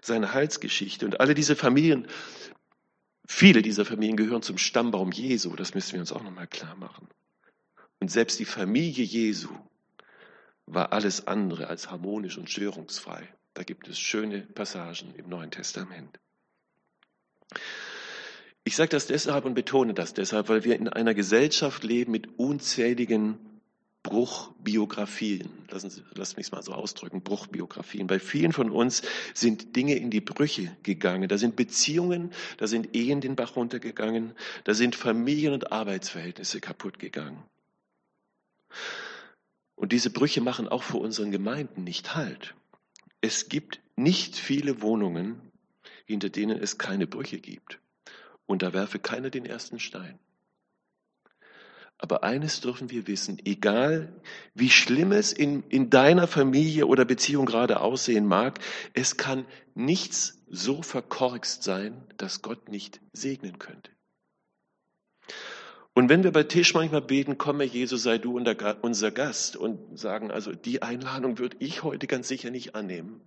seiner 0.01 0.33
Heilsgeschichte. 0.33 1.05
Und 1.05 1.21
alle 1.21 1.35
diese 1.35 1.57
Familien, 1.57 2.09
viele 3.27 3.61
dieser 3.61 3.85
Familien 3.85 4.17
gehören 4.17 4.41
zum 4.41 4.57
Stammbaum 4.57 5.13
Jesu. 5.13 5.55
Das 5.55 5.75
müssen 5.75 5.93
wir 5.93 6.01
uns 6.01 6.13
auch 6.13 6.23
nochmal 6.23 6.47
klar 6.47 6.77
machen. 6.77 7.07
Und 8.01 8.11
selbst 8.11 8.39
die 8.39 8.47
Familie 8.47 9.05
Jesu 9.05 9.51
war 10.65 10.95
alles 10.95 11.27
andere 11.27 11.67
als 11.67 11.91
harmonisch 11.91 12.39
und 12.39 12.49
störungsfrei. 12.49 13.29
Da 13.53 13.63
gibt 13.63 13.89
es 13.89 13.99
schöne 13.99 14.41
Passagen 14.41 15.15
im 15.17 15.29
Neuen 15.29 15.51
Testament. 15.51 16.19
Ich 18.65 18.77
sage 18.77 18.91
das 18.91 19.07
deshalb 19.07 19.45
und 19.45 19.55
betone 19.55 19.93
das 19.93 20.15
deshalb, 20.15 20.49
weil 20.49 20.65
wir 20.65 20.77
in 20.77 20.89
einer 20.89 21.15
Gesellschaft 21.15 21.85
leben 21.85 22.13
mit 22.13 22.39
unzähligen 22.39 23.39
Bruchbiografien. 24.05 25.49
Lassen 25.71 25.91
Sie, 25.91 26.03
lassen 26.15 26.37
mich 26.37 26.47
es 26.47 26.53
mal 26.53 26.63
so 26.63 26.73
ausdrücken, 26.73 27.23
Bruchbiografien. 27.23 28.07
Bei 28.07 28.19
vielen 28.19 28.53
von 28.53 28.71
uns 28.71 29.03
sind 29.33 29.77
Dinge 29.77 29.97
in 29.97 30.11
die 30.11 30.21
Brüche 30.21 30.77
gegangen. 30.83 31.29
Da 31.29 31.39
sind 31.39 31.57
Beziehungen, 31.57 32.31
da 32.59 32.67
sind 32.67 32.95
Ehen 32.95 33.23
den 33.23 33.35
Bach 33.35 33.57
runtergegangen, 33.57 34.33
da 34.65 34.75
sind 34.75 34.95
Familien- 34.95 35.55
und 35.55 35.73
Arbeitsverhältnisse 35.73 36.61
kaputt 36.61 36.99
gegangen. 36.99 37.43
Und 39.75 39.93
diese 39.93 40.11
Brüche 40.11 40.43
machen 40.43 40.69
auch 40.69 40.83
vor 40.83 41.01
unseren 41.01 41.31
Gemeinden 41.31 41.83
nicht 41.85 42.15
Halt. 42.15 42.55
Es 43.23 43.49
gibt 43.49 43.81
nicht 43.97 44.37
viele 44.37 44.83
Wohnungen, 44.83 45.41
hinter 46.05 46.31
denen 46.31 46.59
es 46.59 46.79
keine 46.79 47.07
Brüche 47.07 47.39
gibt. 47.39 47.81
Und 48.47 48.63
da 48.63 48.73
werfe 48.73 48.99
keiner 48.99 49.31
den 49.31 49.47
ersten 49.47 49.79
Stein. 49.79 50.19
Aber 51.97 52.25
eines 52.25 52.61
dürfen 52.61 52.91
wir 52.91 53.07
wissen, 53.07 53.41
egal 53.45 54.13
wie 54.55 54.69
schlimm 54.69 55.13
es 55.13 55.33
in, 55.33 55.63
in 55.69 55.91
deiner 55.91 56.27
Familie 56.27 56.87
oder 56.87 57.05
Beziehung 57.05 57.47
gerade 57.47 57.81
aussehen 57.81 58.27
mag, 58.27 58.59
es 58.93 59.17
kann 59.17 59.47
nichts 59.75 60.43
so 60.49 60.83
verkorkst 60.83 61.63
sein, 61.63 62.05
dass 62.17 62.43
Gott 62.43 62.69
nicht 62.69 63.01
segnen 63.13 63.59
könnte. 63.59 63.91
Und 65.95 66.09
wenn 66.09 66.25
wir 66.25 66.33
bei 66.33 66.43
Tisch 66.43 66.75
manchmal 66.75 67.03
beten, 67.03 67.39
komme 67.39 67.63
Jesus, 67.65 68.03
sei 68.03 68.19
du 68.19 68.37
unser 68.37 69.11
Gast 69.13 69.57
und 69.57 69.97
sagen, 69.97 70.33
also 70.33 70.53
die 70.53 70.83
Einladung 70.83 71.39
würde 71.39 71.57
ich 71.61 71.85
heute 71.85 72.09
ganz 72.09 72.27
sicher 72.27 72.51
nicht 72.51 72.75
annehmen, 72.75 73.21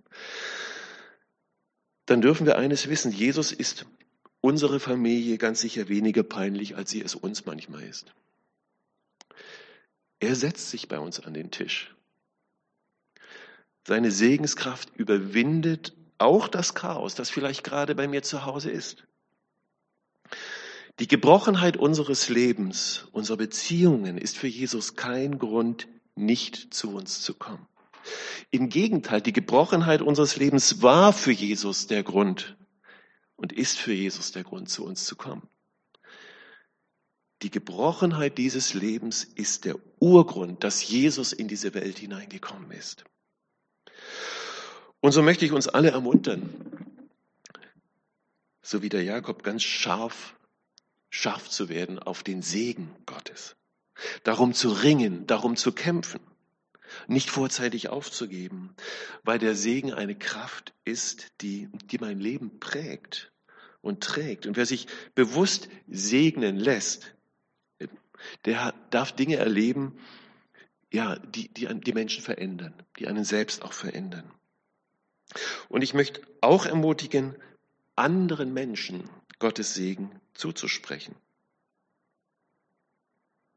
dann 2.08 2.22
dürfen 2.22 2.46
wir 2.46 2.56
eines 2.56 2.88
wissen, 2.88 3.12
Jesus 3.12 3.52
ist 3.52 3.84
unsere 4.40 4.80
Familie 4.80 5.36
ganz 5.36 5.60
sicher 5.60 5.88
weniger 5.88 6.22
peinlich, 6.22 6.74
als 6.76 6.90
sie 6.90 7.02
es 7.02 7.14
uns 7.14 7.44
manchmal 7.44 7.82
ist. 7.82 8.14
Er 10.18 10.34
setzt 10.34 10.70
sich 10.70 10.88
bei 10.88 10.98
uns 10.98 11.20
an 11.20 11.34
den 11.34 11.50
Tisch. 11.50 11.94
Seine 13.86 14.10
Segenskraft 14.10 14.90
überwindet 14.96 15.92
auch 16.16 16.48
das 16.48 16.74
Chaos, 16.74 17.14
das 17.14 17.28
vielleicht 17.28 17.62
gerade 17.62 17.94
bei 17.94 18.08
mir 18.08 18.22
zu 18.22 18.46
Hause 18.46 18.70
ist. 18.70 19.04
Die 20.98 21.08
Gebrochenheit 21.08 21.76
unseres 21.76 22.30
Lebens, 22.30 23.06
unserer 23.12 23.36
Beziehungen 23.36 24.16
ist 24.16 24.36
für 24.36 24.48
Jesus 24.48 24.96
kein 24.96 25.38
Grund, 25.38 25.88
nicht 26.16 26.72
zu 26.74 26.94
uns 26.94 27.20
zu 27.20 27.34
kommen. 27.34 27.66
Im 28.50 28.68
Gegenteil, 28.68 29.20
die 29.20 29.32
Gebrochenheit 29.32 30.02
unseres 30.02 30.36
Lebens 30.36 30.82
war 30.82 31.12
für 31.12 31.32
Jesus 31.32 31.86
der 31.86 32.02
Grund 32.02 32.56
und 33.36 33.52
ist 33.52 33.78
für 33.78 33.92
Jesus 33.92 34.32
der 34.32 34.44
Grund, 34.44 34.68
zu 34.68 34.84
uns 34.84 35.04
zu 35.04 35.16
kommen. 35.16 35.48
Die 37.42 37.50
Gebrochenheit 37.50 38.36
dieses 38.36 38.74
Lebens 38.74 39.24
ist 39.24 39.64
der 39.64 39.76
Urgrund, 40.00 40.64
dass 40.64 40.86
Jesus 40.86 41.32
in 41.32 41.46
diese 41.46 41.72
Welt 41.74 41.98
hineingekommen 41.98 42.72
ist. 42.72 43.04
Und 45.00 45.12
so 45.12 45.22
möchte 45.22 45.44
ich 45.44 45.52
uns 45.52 45.68
alle 45.68 45.90
ermuntern, 45.90 46.50
so 48.60 48.82
wie 48.82 48.88
der 48.88 49.04
Jakob 49.04 49.44
ganz 49.44 49.62
scharf 49.62 50.34
scharf 51.10 51.48
zu 51.48 51.68
werden 51.68 51.98
auf 51.98 52.22
den 52.22 52.42
Segen 52.42 52.94
Gottes. 53.06 53.56
Darum 54.22 54.54
zu 54.54 54.70
ringen, 54.70 55.26
darum 55.26 55.56
zu 55.56 55.72
kämpfen, 55.72 56.20
nicht 57.08 57.30
vorzeitig 57.30 57.88
aufzugeben, 57.88 58.74
weil 59.24 59.38
der 59.38 59.54
Segen 59.54 59.92
eine 59.92 60.14
Kraft 60.14 60.74
ist, 60.84 61.32
die, 61.40 61.68
die 61.90 61.98
mein 61.98 62.20
Leben 62.20 62.60
prägt 62.60 63.32
und 63.80 64.02
trägt. 64.02 64.46
Und 64.46 64.56
wer 64.56 64.66
sich 64.66 64.86
bewusst 65.14 65.68
segnen 65.88 66.56
lässt, 66.56 67.14
der 68.44 68.74
darf 68.90 69.12
Dinge 69.12 69.36
erleben, 69.36 69.98
ja, 70.92 71.18
die, 71.18 71.48
die 71.48 71.66
die 71.80 71.92
Menschen 71.92 72.22
verändern, 72.22 72.74
die 72.98 73.06
einen 73.06 73.24
selbst 73.24 73.62
auch 73.62 73.72
verändern. 73.72 74.30
Und 75.68 75.82
ich 75.82 75.94
möchte 75.94 76.22
auch 76.40 76.66
ermutigen, 76.66 77.36
anderen 77.96 78.52
Menschen 78.52 79.08
Gottes 79.38 79.74
Segen 79.74 80.20
zuzusprechen. 80.34 81.14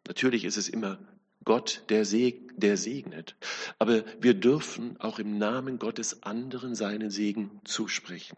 Natürlich 0.07 0.45
ist 0.45 0.57
es 0.57 0.67
immer 0.67 0.99
Gott, 1.43 1.83
der, 1.89 2.05
seg 2.05 2.59
der 2.59 2.77
segnet. 2.77 3.35
Aber 3.79 4.03
wir 4.19 4.33
dürfen 4.33 4.99
auch 4.99 5.19
im 5.19 5.37
Namen 5.37 5.79
Gottes 5.79 6.23
anderen 6.23 6.75
seinen 6.75 7.09
Segen 7.09 7.61
zusprechen. 7.63 8.37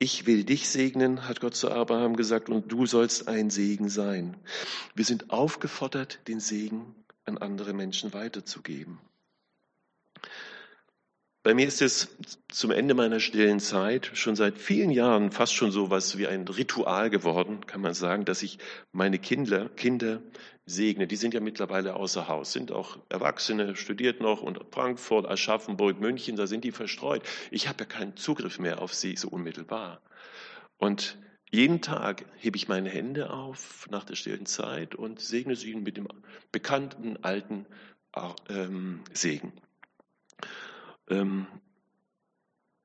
Ich 0.00 0.26
will 0.26 0.44
dich 0.44 0.68
segnen, 0.68 1.26
hat 1.26 1.40
Gott 1.40 1.56
zu 1.56 1.70
Abraham 1.70 2.14
gesagt, 2.14 2.48
und 2.48 2.70
du 2.70 2.86
sollst 2.86 3.26
ein 3.26 3.50
Segen 3.50 3.88
sein. 3.88 4.36
Wir 4.94 5.04
sind 5.04 5.30
aufgefordert, 5.30 6.20
den 6.28 6.38
Segen 6.38 6.94
an 7.24 7.38
andere 7.38 7.72
Menschen 7.72 8.12
weiterzugeben. 8.12 9.00
Bei 11.48 11.54
mir 11.54 11.66
ist 11.66 11.80
es 11.80 12.14
zum 12.48 12.70
Ende 12.70 12.92
meiner 12.92 13.20
stillen 13.20 13.58
Zeit 13.58 14.10
schon 14.12 14.36
seit 14.36 14.58
vielen 14.58 14.90
Jahren 14.90 15.32
fast 15.32 15.54
schon 15.54 15.70
so 15.70 15.88
was 15.88 16.18
wie 16.18 16.26
ein 16.26 16.46
Ritual 16.46 17.08
geworden, 17.08 17.64
kann 17.66 17.80
man 17.80 17.94
sagen, 17.94 18.26
dass 18.26 18.42
ich 18.42 18.58
meine 18.92 19.18
Kinder, 19.18 19.70
Kinder 19.70 20.20
segne. 20.66 21.06
Die 21.06 21.16
sind 21.16 21.32
ja 21.32 21.40
mittlerweile 21.40 21.96
außer 21.96 22.28
Haus, 22.28 22.52
sind 22.52 22.70
auch 22.70 22.98
Erwachsene, 23.08 23.76
studiert 23.76 24.20
noch 24.20 24.42
und 24.42 24.60
Frankfurt, 24.72 25.26
Aschaffenburg, 25.26 25.98
München, 25.98 26.36
da 26.36 26.46
sind 26.46 26.64
die 26.64 26.70
verstreut. 26.70 27.22
Ich 27.50 27.66
habe 27.66 27.78
ja 27.80 27.86
keinen 27.86 28.14
Zugriff 28.14 28.58
mehr 28.58 28.82
auf 28.82 28.92
sie 28.92 29.16
so 29.16 29.28
unmittelbar. 29.28 30.02
Und 30.76 31.16
jeden 31.50 31.80
Tag 31.80 32.26
hebe 32.36 32.58
ich 32.58 32.68
meine 32.68 32.90
Hände 32.90 33.30
auf 33.30 33.86
nach 33.90 34.04
der 34.04 34.16
stillen 34.16 34.44
Zeit 34.44 34.94
und 34.94 35.18
segne 35.18 35.56
sie 35.56 35.74
mit 35.76 35.96
dem 35.96 36.08
bekannten 36.52 37.16
alten 37.24 37.64
ähm, 38.50 39.00
Segen. 39.14 39.54
Ähm, 41.10 41.46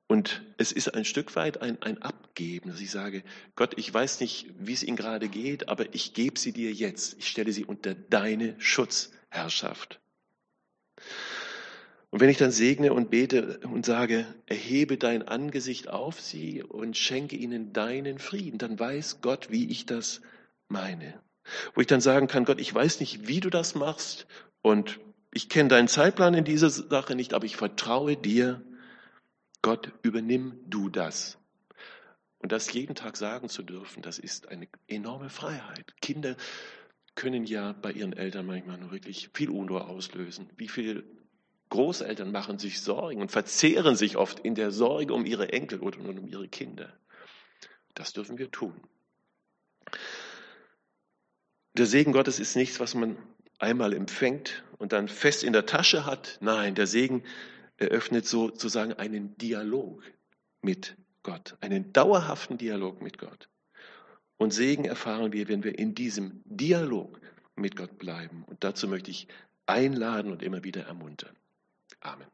und 0.07 0.43
es 0.57 0.71
ist 0.71 0.93
ein 0.93 1.05
Stück 1.05 1.35
weit 1.35 1.61
ein, 1.61 1.81
ein 1.81 2.01
Abgeben, 2.01 2.69
dass 2.69 2.81
ich 2.81 2.91
sage, 2.91 3.23
Gott, 3.55 3.73
ich 3.77 3.91
weiß 3.91 4.19
nicht, 4.19 4.47
wie 4.59 4.73
es 4.73 4.83
Ihnen 4.83 4.97
gerade 4.97 5.27
geht, 5.27 5.69
aber 5.69 5.93
ich 5.95 6.13
gebe 6.13 6.37
sie 6.37 6.51
dir 6.51 6.71
jetzt. 6.71 7.17
Ich 7.17 7.27
stelle 7.27 7.51
sie 7.51 7.65
unter 7.65 7.95
deine 7.95 8.59
Schutzherrschaft. 8.59 9.99
Und 12.11 12.19
wenn 12.19 12.29
ich 12.29 12.37
dann 12.37 12.51
segne 12.51 12.93
und 12.93 13.09
bete 13.09 13.59
und 13.63 13.87
sage, 13.87 14.27
erhebe 14.45 14.97
dein 14.97 15.27
Angesicht 15.27 15.87
auf 15.87 16.21
sie 16.21 16.61
und 16.61 16.95
schenke 16.95 17.35
ihnen 17.35 17.73
deinen 17.73 18.19
Frieden, 18.19 18.59
dann 18.59 18.79
weiß 18.79 19.21
Gott, 19.21 19.49
wie 19.49 19.71
ich 19.71 19.87
das 19.87 20.21
meine. 20.67 21.19
Wo 21.73 21.81
ich 21.81 21.87
dann 21.87 22.01
sagen 22.01 22.27
kann, 22.27 22.45
Gott, 22.45 22.61
ich 22.61 22.71
weiß 22.71 22.99
nicht, 22.99 23.27
wie 23.27 23.39
du 23.39 23.49
das 23.49 23.73
machst 23.73 24.27
und 24.61 24.99
ich 25.33 25.49
kenne 25.49 25.69
deinen 25.69 25.87
Zeitplan 25.87 26.33
in 26.33 26.43
dieser 26.43 26.69
Sache 26.69 27.15
nicht, 27.15 27.33
aber 27.33 27.45
ich 27.45 27.55
vertraue 27.55 28.15
dir. 28.15 28.61
Gott, 29.61 29.91
übernimm 30.03 30.59
du 30.67 30.89
das. 30.89 31.37
Und 32.39 32.51
das 32.51 32.71
jeden 32.73 32.95
Tag 32.95 33.17
sagen 33.17 33.49
zu 33.49 33.63
dürfen, 33.63 34.01
das 34.01 34.19
ist 34.19 34.49
eine 34.49 34.67
enorme 34.87 35.29
Freiheit. 35.29 35.95
Kinder 36.01 36.35
können 37.15 37.45
ja 37.45 37.71
bei 37.73 37.91
ihren 37.91 38.13
Eltern 38.13 38.45
manchmal 38.45 38.77
nur 38.77 38.91
wirklich 38.91 39.29
viel 39.33 39.49
Unruhe 39.49 39.85
auslösen. 39.85 40.49
Wie 40.57 40.67
viele 40.67 41.03
Großeltern 41.69 42.31
machen 42.31 42.59
sich 42.59 42.81
Sorgen 42.81 43.21
und 43.21 43.31
verzehren 43.31 43.95
sich 43.95 44.17
oft 44.17 44.39
in 44.39 44.55
der 44.55 44.71
Sorge 44.71 45.13
um 45.13 45.25
ihre 45.25 45.53
Enkel 45.53 45.79
oder 45.79 45.99
um 45.99 46.27
ihre 46.27 46.47
Kinder. 46.47 46.93
Das 47.95 48.13
dürfen 48.13 48.37
wir 48.37 48.51
tun. 48.51 48.75
Der 51.75 51.85
Segen 51.85 52.11
Gottes 52.11 52.39
ist 52.39 52.55
nichts, 52.55 52.79
was 52.79 52.93
man 52.93 53.17
einmal 53.57 53.93
empfängt 53.93 54.63
und 54.83 54.91
dann 54.91 55.07
fest 55.07 55.45
in 55.45 55.53
der 55.53 55.65
Tasche 55.65 56.05
hat. 56.05 56.37
Nein, 56.41 56.75
der 56.75 56.87
Segen 56.87 57.23
eröffnet 57.77 58.25
sozusagen 58.27 58.91
einen 58.91 59.37
Dialog 59.37 60.03
mit 60.61 60.97
Gott, 61.23 61.55
einen 61.61 61.93
dauerhaften 61.93 62.57
Dialog 62.57 63.01
mit 63.01 63.17
Gott. 63.17 63.47
Und 64.35 64.51
Segen 64.51 64.83
erfahren 64.83 65.31
wir, 65.31 65.47
wenn 65.47 65.63
wir 65.63 65.79
in 65.79 65.95
diesem 65.95 66.41
Dialog 66.43 67.21
mit 67.55 67.77
Gott 67.77 67.97
bleiben. 67.97 68.43
Und 68.45 68.65
dazu 68.65 68.89
möchte 68.89 69.09
ich 69.09 69.29
einladen 69.67 70.33
und 70.33 70.43
immer 70.43 70.65
wieder 70.65 70.83
ermuntern. 70.83 71.33
Amen. 72.01 72.27